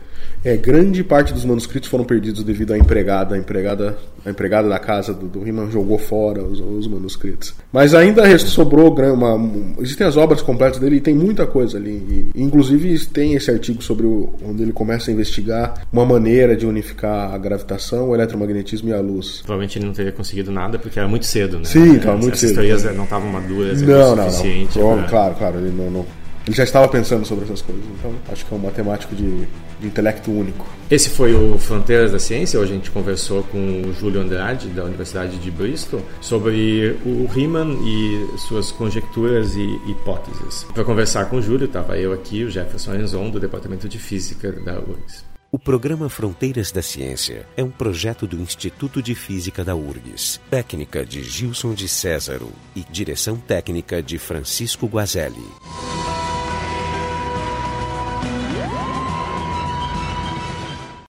É, 0.47 0.57
grande 0.57 1.03
parte 1.03 1.35
dos 1.35 1.45
manuscritos 1.45 1.89
foram 1.89 2.05
perdidos 2.05 2.45
devido 2.45 2.73
à 2.73 2.79
empregada. 2.79 3.35
A 3.35 3.39
empregada, 3.39 3.99
a 4.25 4.31
empregada 4.31 4.69
da 4.69 4.79
casa 4.79 5.13
do, 5.13 5.27
do 5.27 5.43
Riemann 5.43 5.73
jogou 5.73 5.99
fora 5.99 6.41
os, 6.45 6.61
os 6.61 6.87
manuscritos. 6.87 7.53
Mas 7.73 7.95
ainda 7.95 8.39
sobrou 8.39 8.95
uma, 9.13 9.75
existem 9.81 10.07
as 10.07 10.17
obras 10.17 10.41
completas 10.43 10.79
dele 10.79 10.97
e 10.97 11.01
tem 11.01 11.17
muita 11.17 11.47
coisa 11.49 11.79
ali. 11.79 12.31
E, 12.33 12.43
inclusive 12.43 12.97
tem 13.07 13.35
esse 13.35 13.51
artigo 13.51 13.83
sobre 13.83 14.07
o, 14.07 14.35
onde 14.45 14.63
ele 14.63 14.73
começa 14.73 15.11
a 15.11 15.15
investigar 15.15 15.87
uma 15.93 16.07
maneira 16.07 16.55
de 16.57 16.65
unificar 16.65 17.35
a 17.35 17.39
gravitação, 17.39 18.11
o 18.11 18.15
eletromagnetismo 18.15 18.89
e 18.91 18.93
a 18.93 19.01
luz. 19.01 19.39
Provavelmente 19.45 19.81
ele 19.81 19.87
não 19.87 19.93
teria 19.95 20.13
conseguido 20.13 20.53
nada 20.53 20.79
porque 20.79 20.97
era 20.97 21.09
muito 21.09 21.27
cedo, 21.27 21.59
né? 21.59 21.65
Sim, 21.65 21.97
estava 21.97 22.17
muito 22.19 22.37
cedo. 22.39 22.55
teorias 22.55 22.85
não 22.95 23.03
estavam 23.03 23.29
maduras 23.33 23.83
Não, 23.83 24.13
o 24.13 24.17
não, 24.17 24.31
suficiente. 24.31 24.79
não. 24.79 24.95
pra- 24.99 25.09
Claro, 25.09 25.35
claro, 25.35 25.59
ele 25.59 25.75
não, 25.77 25.91
não- 25.91 26.07
Ele 26.47 26.55
já 26.55 26.63
estava 26.63 26.87
pensando 26.87 27.25
sobre 27.27 27.45
essas 27.47 27.61
coisas, 27.63 27.83
então 27.99 28.13
acho 28.31 28.47
que 28.47 28.55
é 28.55 28.57
um 28.57 28.61
matemático 28.61 29.13
de, 29.17 29.49
de 29.81 29.87
intelecto 29.87 30.31
único. 30.31 30.67
Esse 30.91 31.11
foi 31.11 31.35
o 31.35 31.59
Fronteiras 31.59 32.13
da 32.13 32.19
Ciência. 32.19 32.61
Hoje 32.61 32.73
a 32.73 32.77
gente 32.77 32.91
conversou 32.91 33.43
com 33.45 33.83
o 33.83 33.93
Júlio 33.93 34.21
Andrade, 34.21 34.69
da 34.69 34.85
Universidade 34.85 35.37
de 35.39 35.51
Bristol, 35.51 36.01
sobre 36.21 36.97
o 37.05 37.27
Riemann 37.27 37.77
e 37.85 38.39
suas 38.39 38.71
conjecturas 38.71 39.57
e 39.57 39.81
hipóteses. 39.89 40.65
Para 40.73 40.85
conversar 40.85 41.27
com 41.27 41.37
o 41.37 41.43
Júlio, 41.43 41.67
estava 41.67 41.99
eu 41.99 42.13
aqui, 42.13 42.45
o 42.45 42.51
Jefferson 42.51 42.93
Arenzon, 42.93 43.31
do 43.31 43.41
Departamento 43.41 43.89
de 43.89 43.99
Física 43.99 44.53
da 44.53 44.79
URGS. 44.79 45.25
O 45.51 45.59
programa 45.59 46.09
Fronteiras 46.09 46.71
da 46.71 46.83
Ciência 46.83 47.47
é 47.57 47.65
um 47.65 47.71
projeto 47.71 48.27
do 48.27 48.37
Instituto 48.37 49.01
de 49.01 49.15
Física 49.15 49.65
da 49.65 49.75
URGS, 49.75 50.41
técnica 50.51 51.05
de 51.05 51.23
Gilson 51.23 51.73
de 51.73 51.89
Césaro 51.89 52.51
e 52.75 52.85
direção 52.91 53.37
técnica 53.37 54.03
de 54.03 54.19
Francisco 54.19 54.87
Guazelli. 54.87 55.47